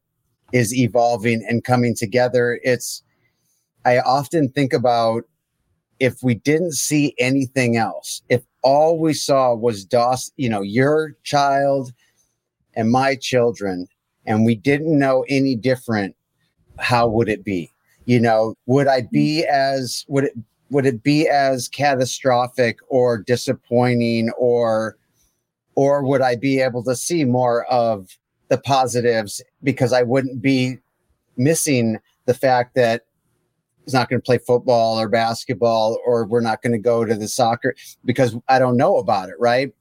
is 0.53 0.75
evolving 0.75 1.45
and 1.49 1.65
coming 1.65 1.95
together, 1.97 2.61
it's, 2.63 3.03
I 3.85 3.99
often 3.99 4.51
think 4.51 4.73
about 4.73 5.25
if 5.99 6.23
we 6.23 6.35
didn't 6.35 6.73
see 6.73 7.15
anything 7.19 7.77
else, 7.77 8.23
if 8.29 8.43
all 8.63 8.99
we 8.99 9.15
saw 9.15 9.55
was 9.55 9.85
DOS, 9.85 10.31
you 10.37 10.49
know, 10.49 10.63
your 10.63 11.17
child 11.25 11.93
and 12.75 12.91
my 12.91 13.17
children, 13.17 13.87
and 14.27 14.45
we 14.45 14.55
didn't 14.55 14.99
know 14.99 15.25
any 15.29 15.55
different, 15.55 16.17
how 16.79 17.09
would 17.09 17.29
it 17.29 17.45
be? 17.45 17.71
You 18.07 18.21
know, 18.21 18.55
would 18.67 18.87
I 18.87 19.03
be 19.13 19.45
mm. 19.47 19.51
as, 19.51 20.05
would 20.09 20.25
it 20.25 20.33
would 20.71 20.87
it 20.87 21.03
be 21.03 21.29
as 21.29 21.69
catastrophic 21.69 22.79
or 22.89 23.19
disappointing 23.19 24.31
or 24.39 24.97
or 25.77 26.05
would 26.05 26.21
I 26.21 26.37
be 26.37 26.61
able 26.61 26.85
to 26.85 26.95
see 26.95 27.25
more 27.25 27.65
of 27.65 28.17
the 28.49 28.59
positives 28.59 29.43
because 29.63 29.93
I 29.93 30.03
wouldn't 30.03 30.41
be 30.41 30.79
missing 31.37 31.99
the 32.27 32.35
fact 32.35 32.75
that 32.77 33.03
he's 33.85 33.95
not 33.95 34.09
going 34.09 34.21
to 34.21 34.25
play 34.25 34.39
football 34.39 34.99
or 35.01 35.09
basketball 35.09 35.99
or 36.07 36.27
we're 36.27 36.41
not 36.41 36.63
going 36.63 36.73
to 36.73 36.79
go 36.79 37.05
to 37.05 37.15
the 37.15 37.29
soccer 37.29 37.75
because 38.05 38.37
I 38.49 38.59
don't 38.59 38.77
know 38.77 38.99
about 38.99 39.29
it, 39.29 39.35
right? 39.39 39.73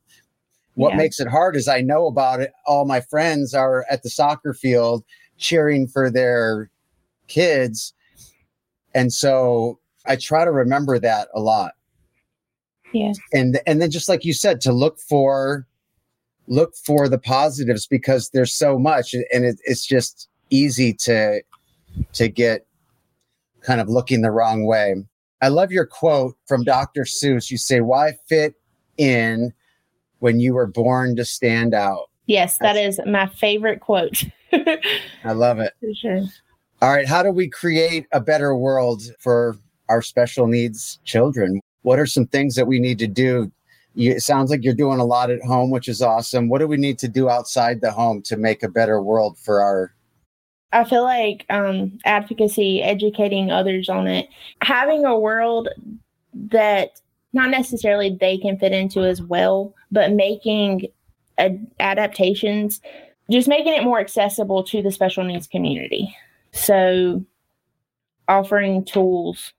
What 0.75 0.93
yeah. 0.93 0.97
makes 0.97 1.19
it 1.19 1.27
hard 1.27 1.55
is 1.55 1.67
I 1.67 1.81
know 1.81 2.07
about 2.07 2.41
it. 2.41 2.51
All 2.65 2.85
my 2.85 3.01
friends 3.01 3.53
are 3.53 3.85
at 3.89 4.01
the 4.01 4.09
soccer 4.09 4.53
field 4.53 5.03
cheering 5.37 5.87
for 5.87 6.09
their 6.09 6.71
kids. 7.27 7.93
And 8.95 9.13
so 9.13 9.79
I 10.05 10.15
try 10.15 10.45
to 10.45 10.51
remember 10.51 10.99
that 10.99 11.29
a 11.33 11.39
lot. 11.39 11.73
Yeah. 12.93 13.13
And 13.33 13.59
and 13.65 13.81
then 13.81 13.89
just 13.89 14.09
like 14.09 14.23
you 14.23 14.33
said, 14.33 14.61
to 14.61 14.71
look 14.71 14.99
for 14.99 15.65
look 16.47 16.75
for 16.75 17.07
the 17.07 17.17
positives 17.17 17.87
because 17.87 18.29
there's 18.29 18.53
so 18.53 18.77
much 18.77 19.13
and 19.13 19.45
it, 19.45 19.59
it's 19.63 19.85
just 19.85 20.29
easy 20.49 20.93
to 20.93 21.41
to 22.13 22.27
get 22.27 22.65
kind 23.61 23.81
of 23.81 23.89
looking 23.89 24.21
the 24.21 24.31
wrong 24.31 24.65
way. 24.65 24.95
I 25.41 25.49
love 25.49 25.71
your 25.71 25.85
quote 25.85 26.35
from 26.45 26.63
Dr. 26.63 27.03
Seuss. 27.03 27.51
You 27.51 27.57
say, 27.57 27.81
Why 27.81 28.13
fit 28.27 28.55
in 28.97 29.53
when 30.19 30.39
you 30.39 30.53
were 30.53 30.67
born 30.67 31.15
to 31.17 31.25
stand 31.25 31.73
out? 31.73 32.09
Yes, 32.27 32.57
that 32.59 32.73
That's, 32.73 32.99
is 32.99 33.05
my 33.05 33.27
favorite 33.27 33.81
quote. 33.81 34.23
I 34.53 35.33
love 35.33 35.59
it. 35.59 35.73
For 35.81 35.93
sure. 35.93 36.21
All 36.81 36.93
right. 36.93 37.07
How 37.07 37.23
do 37.23 37.31
we 37.31 37.49
create 37.49 38.07
a 38.11 38.21
better 38.21 38.55
world 38.55 39.03
for 39.19 39.57
our 39.89 40.01
special 40.01 40.47
needs 40.47 40.99
children? 41.03 41.59
What 41.81 41.99
are 41.99 42.05
some 42.05 42.27
things 42.27 42.55
that 42.55 42.67
we 42.67 42.79
need 42.79 42.99
to 42.99 43.07
do? 43.07 43.51
You, 43.95 44.11
it 44.11 44.21
sounds 44.21 44.49
like 44.49 44.63
you're 44.63 44.73
doing 44.73 44.99
a 44.99 45.05
lot 45.05 45.29
at 45.29 45.43
home, 45.43 45.69
which 45.69 45.87
is 45.87 46.01
awesome. 46.01 46.49
What 46.49 46.59
do 46.59 46.67
we 46.67 46.77
need 46.77 46.97
to 46.99 47.07
do 47.07 47.29
outside 47.29 47.81
the 47.81 47.91
home 47.91 48.21
to 48.23 48.37
make 48.37 48.63
a 48.63 48.69
better 48.69 49.01
world 49.01 49.37
for 49.37 49.61
our 49.61 49.93
I 50.73 50.83
feel 50.83 51.03
like 51.03 51.45
um, 51.51 51.99
advocacy, 52.03 52.81
educating 52.81 53.51
others 53.51 53.89
on 53.89 54.07
it, 54.07 54.27
having 54.61 55.05
a 55.05 55.17
world 55.17 55.69
that 56.33 56.99
not 57.31 57.51
necessarily 57.51 58.17
they 58.19 58.37
can 58.39 58.57
fit 58.57 58.71
into 58.71 59.01
as 59.01 59.21
well, 59.21 59.73
but 59.91 60.11
making 60.11 60.87
ad- 61.37 61.67
adaptations, 61.79 62.81
just 63.29 63.47
making 63.47 63.73
it 63.73 63.83
more 63.83 63.99
accessible 63.99 64.63
to 64.63 64.81
the 64.81 64.91
special 64.91 65.23
needs 65.23 65.47
community. 65.47 66.15
So, 66.51 67.23
offering 68.27 68.83
tools. 68.83 69.53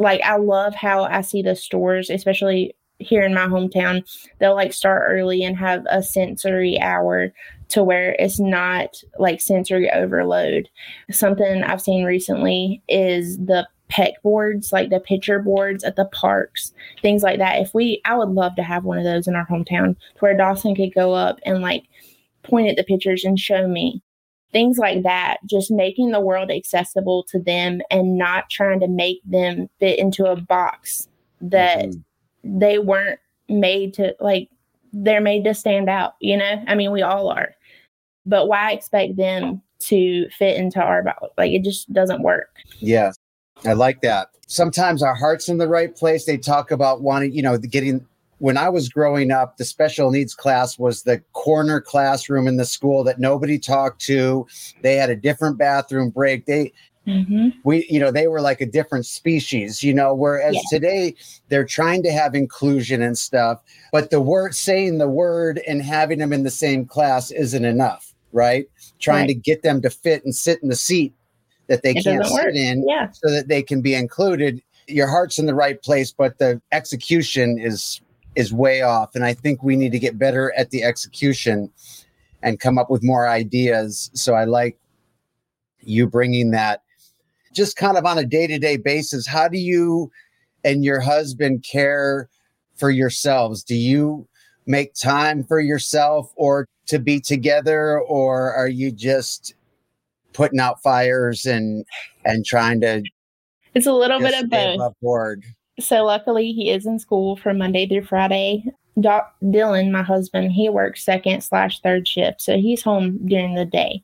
Like, 0.00 0.22
I 0.22 0.36
love 0.36 0.74
how 0.74 1.04
I 1.04 1.20
see 1.20 1.42
the 1.42 1.54
stores, 1.54 2.10
especially 2.10 2.74
here 2.98 3.22
in 3.22 3.34
my 3.34 3.46
hometown, 3.46 4.02
they'll 4.38 4.54
like 4.54 4.72
start 4.72 5.04
early 5.06 5.42
and 5.42 5.56
have 5.56 5.84
a 5.90 6.02
sensory 6.02 6.78
hour 6.80 7.32
to 7.68 7.82
where 7.82 8.14
it's 8.18 8.38
not 8.38 9.02
like 9.18 9.40
sensory 9.40 9.90
overload. 9.90 10.68
Something 11.10 11.62
I've 11.62 11.80
seen 11.80 12.04
recently 12.04 12.82
is 12.88 13.38
the 13.38 13.66
pet 13.88 14.14
boards, 14.22 14.72
like 14.72 14.90
the 14.90 15.00
picture 15.00 15.40
boards 15.40 15.82
at 15.82 15.96
the 15.96 16.04
parks, 16.06 16.72
things 17.02 17.22
like 17.22 17.38
that. 17.38 17.60
If 17.60 17.74
we, 17.74 18.00
I 18.04 18.16
would 18.16 18.28
love 18.30 18.54
to 18.56 18.62
have 18.62 18.84
one 18.84 18.98
of 18.98 19.04
those 19.04 19.26
in 19.26 19.34
our 19.34 19.46
hometown 19.46 19.96
to 19.96 20.18
where 20.20 20.36
Dawson 20.36 20.74
could 20.74 20.94
go 20.94 21.12
up 21.12 21.40
and 21.44 21.60
like 21.60 21.84
point 22.42 22.68
at 22.68 22.76
the 22.76 22.84
pictures 22.84 23.24
and 23.24 23.38
show 23.38 23.66
me 23.66 24.02
things 24.52 24.78
like 24.78 25.02
that. 25.02 25.38
Just 25.46 25.70
making 25.70 26.10
the 26.10 26.20
world 26.20 26.50
accessible 26.50 27.24
to 27.30 27.38
them 27.38 27.80
and 27.90 28.18
not 28.18 28.50
trying 28.50 28.80
to 28.80 28.88
make 28.88 29.20
them 29.24 29.68
fit 29.78 29.98
into 29.98 30.26
a 30.26 30.36
box 30.36 31.08
that 31.40 31.86
mm-hmm. 31.86 32.58
they 32.58 32.78
weren't 32.78 33.20
made 33.48 33.94
to 33.94 34.14
like 34.20 34.48
they're 34.92 35.20
made 35.20 35.44
to 35.44 35.54
stand 35.54 35.88
out 35.88 36.14
you 36.20 36.36
know 36.36 36.62
i 36.68 36.74
mean 36.74 36.92
we 36.92 37.02
all 37.02 37.28
are 37.28 37.54
but 38.26 38.46
why 38.46 38.72
expect 38.72 39.16
them 39.16 39.62
to 39.80 40.28
fit 40.30 40.56
into 40.56 40.80
our 40.80 41.02
box? 41.02 41.26
Like 41.36 41.52
it 41.52 41.64
just 41.64 41.92
doesn't 41.92 42.22
work. 42.22 42.54
Yeah, 42.78 43.12
I 43.64 43.72
like 43.72 44.02
that. 44.02 44.28
Sometimes 44.46 45.02
our 45.02 45.14
heart's 45.14 45.48
in 45.48 45.58
the 45.58 45.68
right 45.68 45.94
place. 45.94 46.26
They 46.26 46.36
talk 46.36 46.70
about 46.70 47.02
wanting, 47.02 47.32
you 47.32 47.42
know, 47.42 47.58
getting. 47.58 48.06
When 48.40 48.56
I 48.56 48.68
was 48.68 48.88
growing 48.88 49.30
up, 49.30 49.56
the 49.56 49.64
special 49.64 50.10
needs 50.10 50.34
class 50.34 50.78
was 50.78 51.02
the 51.02 51.22
corner 51.32 51.80
classroom 51.80 52.48
in 52.48 52.56
the 52.56 52.64
school 52.64 53.04
that 53.04 53.20
nobody 53.20 53.58
talked 53.58 54.00
to. 54.02 54.46
They 54.82 54.96
had 54.96 55.10
a 55.10 55.16
different 55.16 55.58
bathroom 55.58 56.10
break. 56.10 56.46
They 56.46 56.72
Mm-hmm. 57.06 57.48
we 57.64 57.86
you 57.88 57.98
know 57.98 58.10
they 58.10 58.28
were 58.28 58.42
like 58.42 58.60
a 58.60 58.66
different 58.66 59.06
species 59.06 59.82
you 59.82 59.94
know 59.94 60.12
whereas 60.12 60.54
yeah. 60.54 60.60
today 60.70 61.14
they're 61.48 61.64
trying 61.64 62.02
to 62.02 62.12
have 62.12 62.34
inclusion 62.34 63.00
and 63.00 63.16
stuff 63.16 63.62
but 63.90 64.10
the 64.10 64.20
word 64.20 64.54
saying 64.54 64.98
the 64.98 65.08
word 65.08 65.62
and 65.66 65.80
having 65.80 66.18
them 66.18 66.30
in 66.30 66.42
the 66.42 66.50
same 66.50 66.84
class 66.84 67.30
isn't 67.30 67.64
enough 67.64 68.10
right? 68.32 68.66
Trying 68.98 69.22
right. 69.22 69.28
to 69.28 69.34
get 69.34 69.62
them 69.62 69.82
to 69.82 69.90
fit 69.90 70.24
and 70.24 70.34
sit 70.34 70.62
in 70.62 70.68
the 70.68 70.76
seat 70.76 71.14
that 71.68 71.82
they 71.82 71.90
it 71.90 72.04
can't 72.04 72.24
sit 72.24 72.32
work. 72.32 72.54
in 72.54 72.86
yeah. 72.88 73.10
so 73.12 73.30
that 73.30 73.48
they 73.48 73.62
can 73.62 73.80
be 73.80 73.94
included. 73.94 74.62
Your 74.88 75.06
heart's 75.06 75.38
in 75.38 75.46
the 75.46 75.54
right 75.54 75.80
place, 75.82 76.12
but 76.12 76.38
the 76.38 76.60
execution 76.72 77.58
is 77.58 78.00
is 78.36 78.52
way 78.52 78.82
off. 78.82 79.14
And 79.14 79.24
I 79.24 79.34
think 79.34 79.62
we 79.62 79.76
need 79.76 79.92
to 79.92 79.98
get 79.98 80.18
better 80.18 80.52
at 80.56 80.70
the 80.70 80.82
execution 80.82 81.70
and 82.42 82.60
come 82.60 82.78
up 82.78 82.90
with 82.90 83.02
more 83.02 83.28
ideas. 83.28 84.10
So 84.14 84.34
I 84.34 84.44
like 84.44 84.78
you 85.80 86.06
bringing 86.06 86.50
that 86.52 86.82
just 87.52 87.76
kind 87.76 87.96
of 87.98 88.04
on 88.06 88.18
a 88.18 88.24
day 88.24 88.46
to 88.46 88.58
day 88.58 88.76
basis. 88.76 89.26
How 89.26 89.48
do 89.48 89.58
you 89.58 90.10
and 90.64 90.84
your 90.84 91.00
husband 91.00 91.64
care 91.70 92.28
for 92.76 92.90
yourselves? 92.90 93.64
Do 93.64 93.74
you 93.74 94.26
make 94.66 94.94
time 94.94 95.42
for 95.44 95.60
yourself 95.60 96.32
or 96.36 96.68
to 96.86 96.98
be 96.98 97.20
together 97.20 98.00
or 98.00 98.52
are 98.54 98.68
you 98.68 98.90
just 98.92 99.54
putting 100.32 100.60
out 100.60 100.82
fires 100.82 101.44
and 101.44 101.84
and 102.24 102.44
trying 102.44 102.80
to 102.80 103.02
it's 103.74 103.86
a 103.86 103.92
little 103.92 104.18
bit 104.18 104.34
of 104.42 104.50
both 104.50 104.94
board. 105.00 105.44
So 105.80 106.04
luckily 106.04 106.52
he 106.52 106.70
is 106.70 106.86
in 106.86 106.98
school 106.98 107.36
from 107.36 107.58
monday 107.58 107.86
through 107.86 108.04
friday 108.04 108.64
Doc 109.00 109.34
dylan 109.42 109.90
my 109.90 110.02
husband 110.02 110.52
he 110.52 110.68
works 110.68 111.04
second 111.04 111.42
slash 111.42 111.80
third 111.80 112.06
shift 112.06 112.40
so 112.40 112.56
he's 112.56 112.82
home 112.82 113.18
during 113.26 113.54
the 113.54 113.64
day 113.64 114.02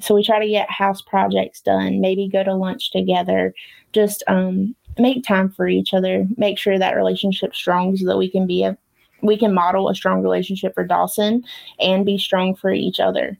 so 0.00 0.14
we 0.14 0.24
try 0.24 0.38
to 0.38 0.48
get 0.48 0.70
house 0.70 1.02
projects 1.02 1.60
done 1.60 2.00
maybe 2.00 2.28
go 2.28 2.42
to 2.42 2.54
lunch 2.54 2.90
together 2.90 3.54
just 3.92 4.22
um 4.28 4.74
make 4.98 5.24
time 5.24 5.50
for 5.50 5.68
each 5.68 5.92
other 5.92 6.26
make 6.36 6.58
sure 6.58 6.78
that 6.78 6.96
relationship's 6.96 7.58
strong 7.58 7.96
so 7.96 8.06
that 8.06 8.18
we 8.18 8.30
can 8.30 8.46
be 8.46 8.62
a 8.62 8.76
we 9.22 9.36
can 9.36 9.54
model 9.54 9.88
a 9.88 9.94
strong 9.94 10.22
relationship 10.22 10.74
for 10.74 10.84
Dawson 10.84 11.44
and 11.80 12.06
be 12.06 12.18
strong 12.18 12.54
for 12.54 12.72
each 12.72 13.00
other. 13.00 13.38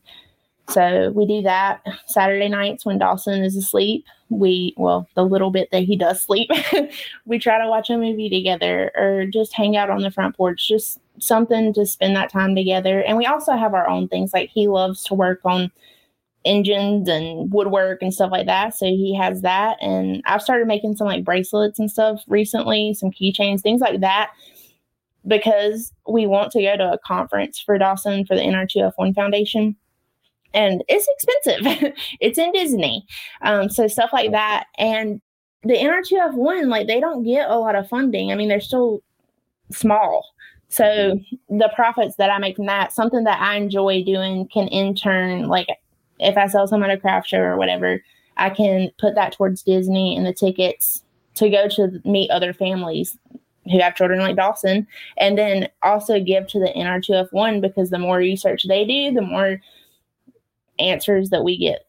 So 0.71 1.11
we 1.15 1.27
do 1.27 1.43
that 1.43 1.81
Saturday 2.07 2.49
nights 2.49 2.85
when 2.85 2.99
Dawson 2.99 3.45
is 3.45 3.57
asleep. 3.57 4.05
We, 4.29 4.75
well, 4.77 5.09
the 5.15 5.25
little 5.25 5.51
bit 5.51 5.69
that 5.71 5.85
he 5.85 5.97
does 5.97 6.23
sleep, 6.23 6.51
we 7.25 7.39
try 7.39 7.61
to 7.61 7.69
watch 7.69 7.89
a 7.91 7.97
movie 7.97 8.29
together 8.29 8.91
or 8.97 9.27
just 9.27 9.55
hang 9.55 9.77
out 9.77 9.91
on 9.91 10.03
the 10.03 10.11
front 10.11 10.37
porch, 10.37 10.67
just 10.67 10.99
something 11.19 11.73
to 11.75 11.87
spend 11.87 12.17
that 12.17 12.33
time 12.33 12.57
together. 12.57 13.01
And 13.01 13.17
we 13.17 13.27
also 13.27 13.53
have 13.53 13.75
our 13.75 13.89
own 13.89 14.09
things. 14.09 14.33
Like 14.33 14.51
he 14.51 14.67
loves 14.67 15.05
to 15.05 15.15
work 15.15 15.41
on 15.45 15.71
engines 16.45 17.09
and 17.09 17.53
woodwork 17.53 18.03
and 18.03 18.13
stuff 18.13 18.33
like 18.33 18.47
that. 18.47 18.77
So 18.77 18.87
he 18.87 19.17
has 19.17 19.43
that. 19.43 19.79
And 19.81 20.23
I've 20.27 20.43
started 20.43 20.67
making 20.67 20.97
some 20.97 21.07
like 21.07 21.25
bracelets 21.25 21.79
and 21.79 21.91
stuff 21.91 22.23
recently, 22.27 22.95
some 22.95 23.11
keychains, 23.11 23.61
things 23.61 23.81
like 23.81 24.01
that 24.01 24.33
because 25.27 25.93
we 26.09 26.27
want 26.27 26.53
to 26.53 26.63
go 26.63 26.77
to 26.77 26.93
a 26.93 26.99
conference 26.99 27.59
for 27.59 27.79
Dawson 27.79 28.25
for 28.25 28.37
the 28.37 28.43
NR2F1 28.43 29.15
Foundation. 29.15 29.77
And 30.55 30.83
it's 30.89 31.09
expensive. 31.09 31.93
it's 32.21 32.39
in 32.39 32.53
Disney. 32.53 33.07
Um, 33.43 33.69
so 33.69 33.87
stuff 33.87 34.11
like 34.13 34.31
that. 34.31 34.67
And 34.79 35.21
the 35.63 35.75
NR2F1, 35.75 36.69
like 36.69 36.87
they 36.87 37.01
don't 37.01 37.25
get 37.25 37.51
a 37.51 37.59
lot 37.59 37.75
of 37.75 37.89
funding. 37.89 38.33
I 38.33 38.35
mean, 38.35 38.49
they're 38.49 38.61
still 38.61 39.03
small. 39.73 40.25
So 40.69 41.21
the 41.49 41.71
profits 41.75 42.17
that 42.17 42.31
I 42.31 42.39
make 42.39 42.57
from 42.57 42.67
that, 42.67 42.93
something 42.93 43.25
that 43.25 43.41
I 43.41 43.57
enjoy 43.57 44.03
doing 44.03 44.49
can 44.49 44.69
in 44.69 44.95
turn, 44.95 45.49
like 45.49 45.69
if 46.19 46.37
I 46.37 46.47
sell 46.47 46.67
some 46.67 46.83
at 46.83 46.91
a 46.91 46.99
craft 46.99 47.29
show 47.29 47.39
or 47.39 47.57
whatever, 47.57 48.03
I 48.37 48.51
can 48.51 48.91
put 48.99 49.15
that 49.15 49.33
towards 49.33 49.63
Disney 49.63 50.17
and 50.17 50.27
the 50.27 50.33
tickets 50.33 51.03
to 51.35 51.51
go 51.51 51.69
to 51.69 52.01
meet 52.05 52.31
other 52.31 52.53
families 52.53 53.17
who 53.71 53.81
have 53.81 53.97
children 53.97 54.21
like 54.21 54.37
Dawson, 54.37 54.87
and 55.17 55.37
then 55.37 55.69
also 55.83 56.21
give 56.21 56.47
to 56.49 56.61
the 56.61 56.73
NR2F1 56.77 57.61
because 57.61 57.91
the 57.91 57.99
more 57.99 58.19
research 58.19 58.65
they 58.69 58.85
do, 58.85 59.13
the 59.13 59.23
more 59.23 59.61
answers 60.79 61.31
that 61.31 61.45
we 61.45 61.57
get. 61.59 61.87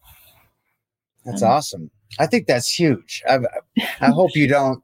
That's 1.25 1.43
um, 1.43 1.51
awesome. 1.51 1.91
I 2.19 2.25
think 2.25 2.47
that's 2.47 2.69
huge. 2.69 3.21
I, 3.27 3.39
I 3.99 4.07
hope 4.07 4.35
you 4.35 4.47
don't 4.47 4.81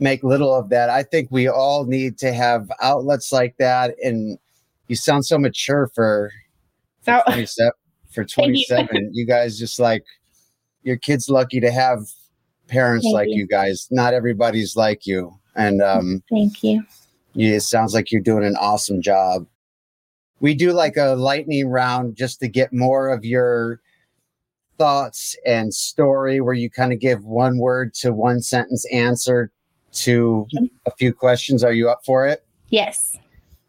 make 0.00 0.22
little 0.22 0.54
of 0.54 0.68
that. 0.70 0.90
I 0.90 1.02
think 1.02 1.28
we 1.30 1.48
all 1.48 1.84
need 1.84 2.18
to 2.18 2.32
have 2.32 2.70
outlets 2.82 3.32
like 3.32 3.56
that. 3.58 3.94
And 4.02 4.38
you 4.88 4.96
sound 4.96 5.26
so 5.26 5.38
mature 5.38 5.90
for, 5.94 6.32
for 7.02 7.22
oh. 7.26 7.32
27. 7.32 7.72
For 8.12 8.24
27, 8.24 8.88
you. 8.92 9.10
you. 9.12 9.26
guys 9.26 9.56
just 9.56 9.78
like 9.78 10.04
your 10.82 10.96
kid's 10.96 11.28
lucky 11.28 11.60
to 11.60 11.70
have 11.70 12.00
parents 12.66 13.04
Thank 13.04 13.14
like 13.14 13.28
you. 13.28 13.36
you 13.36 13.46
guys. 13.46 13.86
Not 13.92 14.14
everybody's 14.14 14.74
like 14.74 15.06
you. 15.06 15.32
And 15.54 15.80
um, 15.80 16.22
thank 16.28 16.62
you. 16.64 16.84
Yeah, 17.34 17.54
it 17.54 17.60
sounds 17.60 17.94
like 17.94 18.10
you're 18.10 18.20
doing 18.20 18.44
an 18.44 18.56
awesome 18.56 19.00
job. 19.00 19.46
We 20.40 20.54
do 20.54 20.72
like 20.72 20.96
a 20.96 21.14
lightning 21.14 21.68
round 21.68 22.16
just 22.16 22.40
to 22.40 22.48
get 22.48 22.72
more 22.72 23.08
of 23.08 23.24
your 23.24 23.80
thoughts 24.78 25.36
and 25.46 25.72
story 25.74 26.40
where 26.40 26.54
you 26.54 26.70
kind 26.70 26.92
of 26.92 26.98
give 26.98 27.24
one 27.24 27.58
word 27.58 27.92
to 27.94 28.12
one 28.12 28.40
sentence 28.40 28.86
answer 28.92 29.50
to 29.92 30.46
a 30.86 30.90
few 30.92 31.12
questions. 31.12 31.62
Are 31.62 31.72
you 31.72 31.90
up 31.90 32.00
for 32.04 32.26
it? 32.26 32.44
Yes. 32.68 33.16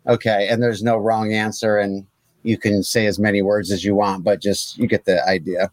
Okay. 0.08 0.48
And 0.50 0.64
there's 0.64 0.82
no 0.82 0.98
wrong 0.98 1.34
answer, 1.34 1.78
and 1.78 2.06
you 2.44 2.58
can 2.58 2.84
say 2.84 3.06
as 3.06 3.20
many 3.20 3.42
words 3.42 3.72
as 3.72 3.84
you 3.84 3.96
want, 3.96 4.24
but 4.24 4.42
just 4.42 4.78
you 4.78 4.88
get 4.88 5.06
the 5.06 5.28
idea. 5.28 5.72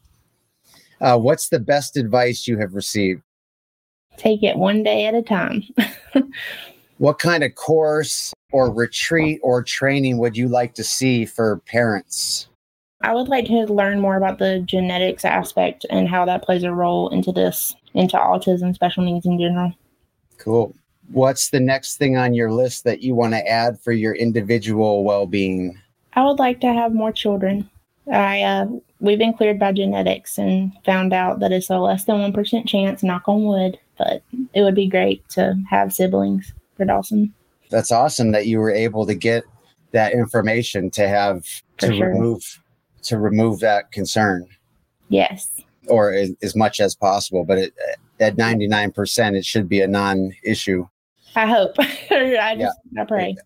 Uh, 1.01 1.17
what's 1.17 1.49
the 1.49 1.61
best 1.61 1.97
advice 1.97 2.49
you 2.49 2.59
have 2.59 2.75
received? 2.75 3.23
take 4.19 4.43
it 4.43 4.57
one 4.57 4.83
day 4.83 5.07
at 5.07 5.15
a 5.15 5.23
time. 5.23 5.63
what 6.99 7.19
kind 7.19 7.43
of 7.45 7.55
course 7.55 8.33
or 8.53 8.73
retreat 8.73 9.41
or 9.43 9.63
training 9.63 10.19
would 10.19 10.37
you 10.37 10.49
like 10.49 10.75
to 10.75 10.85
see 10.85 11.25
for 11.25 11.59
parents? 11.67 12.49
I 13.01 13.15
would 13.15 13.29
like 13.29 13.47
to 13.47 13.67
learn 13.67 14.01
more 14.01 14.17
about 14.17 14.39
the 14.39 14.61
genetics 14.61 15.25
aspect 15.25 15.87
and 15.89 16.09
how 16.09 16.25
that 16.25 16.43
plays 16.43 16.65
a 16.65 16.73
role 16.73 17.09
into 17.11 17.31
this, 17.31 17.77
into 17.95 18.17
autism, 18.17 18.75
special 18.75 19.05
needs 19.05 19.25
in 19.25 19.39
general. 19.39 19.73
Cool. 20.39 20.75
What's 21.13 21.51
the 21.51 21.61
next 21.61 21.97
thing 21.97 22.17
on 22.17 22.35
your 22.35 22.51
list 22.51 22.85
that 22.85 23.01
you 23.01 23.15
want 23.15 23.35
to 23.35 23.49
add 23.49 23.81
for 23.81 23.93
your 23.93 24.15
individual 24.15 25.05
well 25.05 25.27
being? 25.27 25.81
I 26.15 26.25
would 26.25 26.41
like 26.41 26.61
to 26.61 26.73
have 26.73 26.93
more 26.93 27.13
children. 27.13 27.71
I 28.13 28.43
uh, 28.43 28.67
we've 29.01 29.19
been 29.19 29.35
cleared 29.35 29.59
by 29.59 29.73
genetics 29.73 30.39
and 30.39 30.73
found 30.85 31.13
out 31.13 31.41
that 31.41 31.53
it's 31.53 31.71
a 31.71 31.79
less 31.79 32.05
than 32.05 32.21
one 32.21 32.33
percent 32.33 32.67
chance. 32.67 33.03
Knock 33.03 33.29
on 33.29 33.45
wood, 33.45 33.79
but 33.97 34.23
it 34.55 34.63
would 34.63 34.75
be 34.75 34.89
great 34.89 35.27
to 35.31 35.57
have 35.71 35.95
siblings 35.95 36.53
for 36.79 36.87
Dawson. 36.87 37.35
That's 37.71 37.93
awesome 37.93 38.33
that 38.33 38.47
you 38.47 38.59
were 38.59 38.71
able 38.71 39.05
to 39.05 39.15
get 39.15 39.45
that 39.93 40.13
information 40.13 40.91
to 40.93 41.07
have 41.07 41.45
For 41.79 41.89
to 41.89 41.97
sure. 41.97 42.09
remove 42.09 42.63
to 43.03 43.19
remove 43.19 43.61
that 43.61 43.93
concern 43.93 44.47
Yes, 45.11 45.49
or 45.89 46.13
as, 46.13 46.31
as 46.43 46.55
much 46.57 46.81
as 46.81 46.95
possible. 46.95 47.45
But 47.45 47.59
it, 47.59 47.75
at 48.21 48.37
ninety 48.37 48.67
nine 48.67 48.93
percent, 48.93 49.37
it 49.37 49.45
should 49.45 49.69
be 49.69 49.81
a 49.81 49.87
non 49.89 50.33
issue. 50.43 50.87
I 51.37 51.47
hope. 51.47 51.75
I 51.79 52.57
just 52.59 52.79
I 52.99 53.05
pray. 53.05 53.37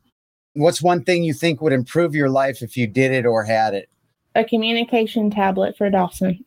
What's 0.55 0.83
one 0.83 1.03
thing 1.03 1.25
you 1.25 1.33
think 1.35 1.61
would 1.61 1.73
improve 1.73 2.15
your 2.15 2.29
life 2.29 2.63
if 2.63 2.77
you 2.77 2.87
did 2.87 3.13
it 3.13 3.25
or 3.25 3.43
had 3.43 3.75
it? 3.75 3.89
A 4.35 4.45
communication 4.45 5.31
tablet 5.31 5.77
for 5.77 5.89
Dawson, 5.91 6.45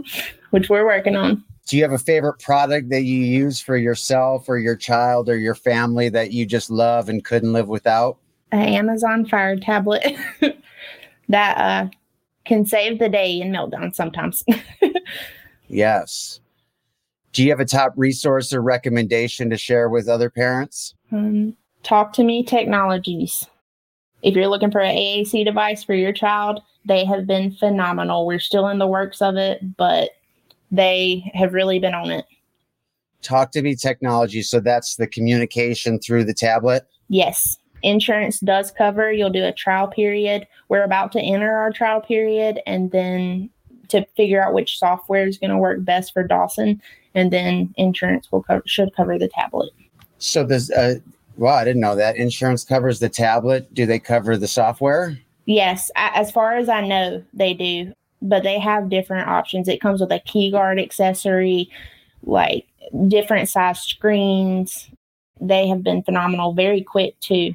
which 0.50 0.68
we're 0.68 0.84
working 0.84 1.16
on. 1.16 1.42
Do 1.68 1.76
you 1.76 1.82
have 1.82 1.92
a 1.92 1.98
favorite 1.98 2.38
product 2.38 2.88
that 2.88 3.02
you 3.02 3.18
use 3.18 3.60
for 3.60 3.76
yourself 3.76 4.48
or 4.48 4.58
your 4.58 4.76
child 4.76 5.28
or 5.28 5.36
your 5.36 5.54
family 5.54 6.08
that 6.08 6.32
you 6.32 6.46
just 6.46 6.70
love 6.70 7.08
and 7.08 7.24
couldn't 7.24 7.52
live 7.52 7.68
without? 7.68 8.18
An 8.50 8.60
Amazon 8.60 9.26
Fire 9.26 9.56
tablet 9.56 10.16
that 11.28 11.58
uh, 11.58 11.88
can 12.46 12.64
save 12.64 12.98
the 12.98 13.08
day 13.08 13.40
in 13.40 13.52
meltdown 13.52 13.94
sometimes. 13.94 14.44
Yes. 15.68 16.40
Do 17.32 17.44
you 17.44 17.50
have 17.50 17.60
a 17.60 17.64
top 17.64 17.92
resource 17.96 18.52
or 18.52 18.62
recommendation 18.62 19.50
to 19.50 19.56
share 19.56 19.88
with 19.88 20.08
other 20.08 20.30
parents? 20.30 20.94
Um, 21.12 21.56
Talk 21.82 22.12
to 22.14 22.24
Me 22.24 22.42
Technologies. 22.42 23.46
If 24.22 24.34
you're 24.34 24.48
looking 24.48 24.72
for 24.72 24.80
an 24.80 24.96
AAC 24.96 25.44
device 25.44 25.84
for 25.84 25.94
your 25.94 26.12
child, 26.12 26.60
they 26.84 27.04
have 27.04 27.26
been 27.26 27.52
phenomenal. 27.52 28.26
We're 28.26 28.40
still 28.40 28.66
in 28.68 28.78
the 28.78 28.86
works 28.86 29.22
of 29.22 29.36
it, 29.36 29.76
but 29.76 30.10
they 30.70 31.30
have 31.34 31.54
really 31.54 31.78
been 31.78 31.94
on 31.94 32.10
it. 32.10 32.24
Talk 33.22 33.50
to 33.52 33.62
me 33.62 33.74
technology. 33.74 34.42
So 34.42 34.60
that's 34.60 34.96
the 34.96 35.06
communication 35.06 35.98
through 35.98 36.24
the 36.24 36.34
tablet. 36.34 36.86
Yes, 37.08 37.56
insurance 37.82 38.38
does 38.40 38.70
cover. 38.70 39.12
You'll 39.12 39.30
do 39.30 39.44
a 39.44 39.52
trial 39.52 39.88
period. 39.88 40.46
We're 40.68 40.84
about 40.84 41.12
to 41.12 41.20
enter 41.20 41.52
our 41.52 41.72
trial 41.72 42.00
period 42.00 42.60
and 42.66 42.90
then 42.90 43.50
to 43.88 44.04
figure 44.16 44.42
out 44.42 44.52
which 44.54 44.78
software 44.78 45.26
is 45.26 45.38
going 45.38 45.50
to 45.50 45.56
work 45.56 45.84
best 45.84 46.12
for 46.12 46.22
Dawson. 46.22 46.80
And 47.14 47.32
then 47.32 47.74
insurance 47.76 48.30
will 48.30 48.42
cover, 48.42 48.62
should 48.66 48.94
cover 48.94 49.18
the 49.18 49.28
tablet. 49.28 49.70
So 50.18 50.44
there's, 50.44 50.70
uh, 50.70 50.96
wow, 51.36 51.54
I 51.54 51.64
didn't 51.64 51.80
know 51.80 51.96
that. 51.96 52.16
Insurance 52.16 52.64
covers 52.64 53.00
the 53.00 53.08
tablet. 53.08 53.72
Do 53.72 53.86
they 53.86 53.98
cover 53.98 54.36
the 54.36 54.46
software? 54.48 55.18
Yes, 55.46 55.90
a- 55.96 56.16
as 56.16 56.30
far 56.30 56.56
as 56.56 56.68
I 56.68 56.86
know, 56.86 57.24
they 57.32 57.54
do, 57.54 57.94
but 58.20 58.42
they 58.42 58.58
have 58.58 58.90
different 58.90 59.28
options. 59.28 59.68
It 59.68 59.80
comes 59.80 60.00
with 60.00 60.12
a 60.12 60.18
key 60.20 60.50
guard 60.50 60.78
accessory, 60.78 61.70
like 62.22 62.66
different 63.08 63.48
size 63.48 63.80
screens. 63.80 64.90
They 65.40 65.68
have 65.68 65.82
been 65.82 66.02
phenomenal, 66.02 66.52
very 66.52 66.82
quick 66.82 67.18
too, 67.20 67.54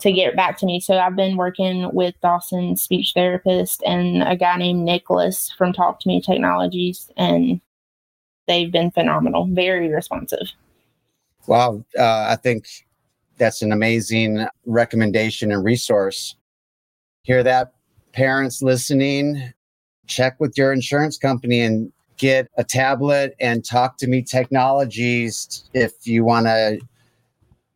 to 0.00 0.12
get 0.12 0.34
back 0.34 0.58
to 0.58 0.66
me. 0.66 0.80
So 0.80 0.98
I've 0.98 1.16
been 1.16 1.36
working 1.36 1.90
with 1.92 2.14
Dawson 2.22 2.76
speech 2.76 3.12
therapist 3.14 3.82
and 3.86 4.22
a 4.22 4.36
guy 4.36 4.56
named 4.56 4.84
Nicholas 4.84 5.52
from 5.56 5.72
Talk 5.72 6.00
to 6.00 6.08
Me 6.08 6.20
Technologies, 6.20 7.10
and 7.16 7.60
they've 8.46 8.72
been 8.72 8.90
phenomenal, 8.90 9.46
very 9.46 9.88
responsive. 9.88 10.48
Wow. 11.46 11.84
Uh, 11.98 12.26
I 12.30 12.36
think 12.36 12.66
that's 13.36 13.62
an 13.62 13.72
amazing 13.72 14.46
recommendation 14.66 15.52
and 15.52 15.64
resource. 15.64 16.36
Hear 17.22 17.42
that, 17.42 17.74
parents 18.12 18.62
listening? 18.62 19.52
Check 20.06 20.38
with 20.38 20.56
your 20.56 20.72
insurance 20.72 21.18
company 21.18 21.60
and 21.60 21.92
get 22.16 22.48
a 22.56 22.64
tablet 22.64 23.34
and 23.40 23.64
talk 23.64 23.96
to 23.98 24.06
me 24.06 24.22
technologies 24.22 25.64
if 25.74 26.06
you 26.06 26.24
want 26.24 26.46
to 26.46 26.78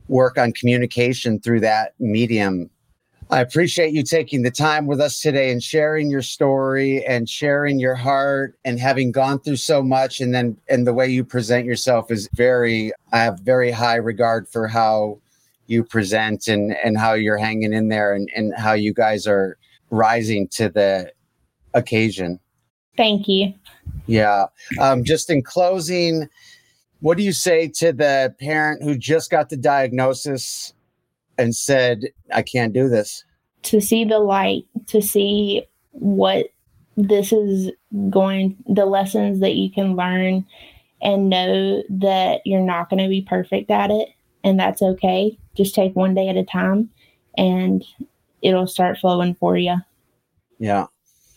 work 0.08 0.38
on 0.38 0.52
communication 0.52 1.40
through 1.40 1.60
that 1.60 1.94
medium. 1.98 2.70
I 3.30 3.40
appreciate 3.40 3.92
you 3.92 4.02
taking 4.02 4.42
the 4.42 4.50
time 4.50 4.86
with 4.86 5.02
us 5.02 5.20
today 5.20 5.52
and 5.52 5.62
sharing 5.62 6.10
your 6.10 6.22
story 6.22 7.04
and 7.04 7.28
sharing 7.28 7.78
your 7.78 7.94
heart 7.94 8.58
and 8.64 8.80
having 8.80 9.12
gone 9.12 9.38
through 9.40 9.56
so 9.56 9.82
much 9.82 10.20
and 10.20 10.34
then 10.34 10.56
and 10.70 10.86
the 10.86 10.94
way 10.94 11.08
you 11.08 11.24
present 11.24 11.66
yourself 11.66 12.10
is 12.10 12.26
very 12.32 12.90
I 13.12 13.18
have 13.18 13.40
very 13.40 13.70
high 13.70 13.96
regard 13.96 14.48
for 14.48 14.66
how 14.66 15.18
you 15.66 15.84
present 15.84 16.48
and 16.48 16.74
and 16.82 16.96
how 16.96 17.12
you're 17.12 17.36
hanging 17.36 17.74
in 17.74 17.88
there 17.88 18.14
and, 18.14 18.30
and 18.34 18.54
how 18.56 18.72
you 18.72 18.94
guys 18.94 19.26
are 19.26 19.58
rising 19.90 20.48
to 20.48 20.70
the 20.70 21.12
occasion. 21.74 22.40
Thank 22.96 23.28
you. 23.28 23.54
Yeah. 24.06 24.46
Um, 24.80 25.04
just 25.04 25.30
in 25.30 25.42
closing, 25.42 26.28
what 27.00 27.16
do 27.16 27.22
you 27.22 27.32
say 27.32 27.68
to 27.76 27.92
the 27.92 28.34
parent 28.40 28.82
who 28.82 28.96
just 28.96 29.30
got 29.30 29.50
the 29.50 29.56
diagnosis 29.56 30.72
and 31.36 31.54
said, 31.54 32.06
I 32.32 32.42
can't 32.42 32.72
do 32.72 32.88
this? 32.88 33.24
to 33.64 33.80
see 33.80 34.04
the 34.04 34.18
light, 34.18 34.64
to 34.86 35.02
see 35.02 35.66
what 35.92 36.46
this 36.96 37.32
is 37.32 37.70
going, 38.10 38.56
the 38.66 38.86
lessons 38.86 39.40
that 39.40 39.54
you 39.54 39.70
can 39.70 39.96
learn, 39.96 40.44
and 41.00 41.28
know 41.28 41.82
that 41.88 42.40
you're 42.44 42.60
not 42.60 42.90
going 42.90 43.02
to 43.02 43.08
be 43.08 43.22
perfect 43.22 43.70
at 43.70 43.90
it. 43.90 44.08
And 44.42 44.58
that's 44.58 44.82
okay. 44.82 45.38
Just 45.54 45.74
take 45.74 45.94
one 45.94 46.14
day 46.14 46.28
at 46.28 46.36
a 46.36 46.44
time 46.44 46.90
and 47.36 47.84
it'll 48.42 48.66
start 48.66 48.98
flowing 48.98 49.34
for 49.34 49.56
you. 49.56 49.76
Yeah. 50.58 50.86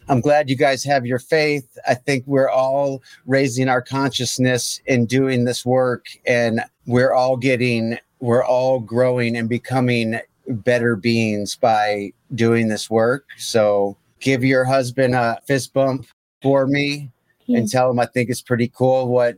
I'm 0.09 0.19
glad 0.19 0.49
you 0.49 0.55
guys 0.55 0.83
have 0.83 1.05
your 1.05 1.19
faith. 1.19 1.77
I 1.87 1.93
think 1.93 2.25
we're 2.27 2.49
all 2.49 3.01
raising 3.25 3.69
our 3.69 3.81
consciousness 3.81 4.81
in 4.85 5.05
doing 5.05 5.45
this 5.45 5.65
work 5.65 6.07
and 6.25 6.61
we're 6.85 7.13
all 7.13 7.37
getting, 7.37 7.97
we're 8.19 8.43
all 8.43 8.79
growing 8.79 9.37
and 9.37 9.47
becoming 9.47 10.19
better 10.47 10.95
beings 10.95 11.55
by 11.55 12.11
doing 12.35 12.67
this 12.67 12.89
work. 12.89 13.25
So 13.37 13.95
give 14.19 14.43
your 14.43 14.65
husband 14.65 15.15
a 15.15 15.39
fist 15.47 15.73
bump 15.73 16.07
for 16.41 16.67
me 16.67 17.09
and 17.47 17.69
tell 17.69 17.89
him 17.89 17.99
I 17.99 18.05
think 18.05 18.29
it's 18.29 18.41
pretty 18.41 18.69
cool 18.69 19.07
what 19.07 19.37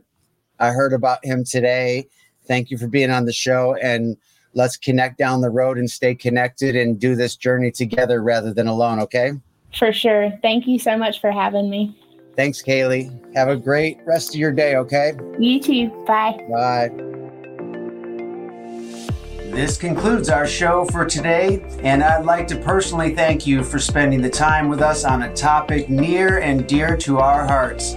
I 0.60 0.70
heard 0.70 0.92
about 0.92 1.24
him 1.24 1.44
today. 1.44 2.06
Thank 2.46 2.70
you 2.70 2.78
for 2.78 2.86
being 2.86 3.10
on 3.10 3.24
the 3.24 3.32
show 3.32 3.76
and 3.82 4.16
let's 4.54 4.76
connect 4.76 5.18
down 5.18 5.40
the 5.40 5.50
road 5.50 5.78
and 5.78 5.90
stay 5.90 6.14
connected 6.14 6.76
and 6.76 6.98
do 6.98 7.16
this 7.16 7.36
journey 7.36 7.70
together 7.70 8.22
rather 8.22 8.52
than 8.52 8.66
alone, 8.66 9.00
okay? 9.00 9.32
For 9.78 9.92
sure. 9.92 10.32
Thank 10.42 10.66
you 10.66 10.78
so 10.78 10.96
much 10.96 11.20
for 11.20 11.30
having 11.30 11.68
me. 11.70 11.96
Thanks, 12.36 12.62
Kaileigh. 12.62 13.10
Have 13.34 13.48
a 13.48 13.56
great 13.56 13.98
rest 14.04 14.30
of 14.30 14.36
your 14.36 14.52
day, 14.52 14.76
okay? 14.76 15.12
You 15.38 15.60
too. 15.60 15.88
Bye. 16.06 16.38
Bye. 16.50 16.90
This 19.54 19.76
concludes 19.76 20.28
our 20.30 20.48
show 20.48 20.84
for 20.86 21.04
today, 21.04 21.64
and 21.84 22.02
I'd 22.02 22.24
like 22.24 22.48
to 22.48 22.56
personally 22.56 23.14
thank 23.14 23.46
you 23.46 23.62
for 23.62 23.78
spending 23.78 24.20
the 24.20 24.30
time 24.30 24.68
with 24.68 24.82
us 24.82 25.04
on 25.04 25.22
a 25.22 25.32
topic 25.32 25.88
near 25.88 26.38
and 26.38 26.66
dear 26.66 26.96
to 26.96 27.18
our 27.18 27.46
hearts. 27.46 27.96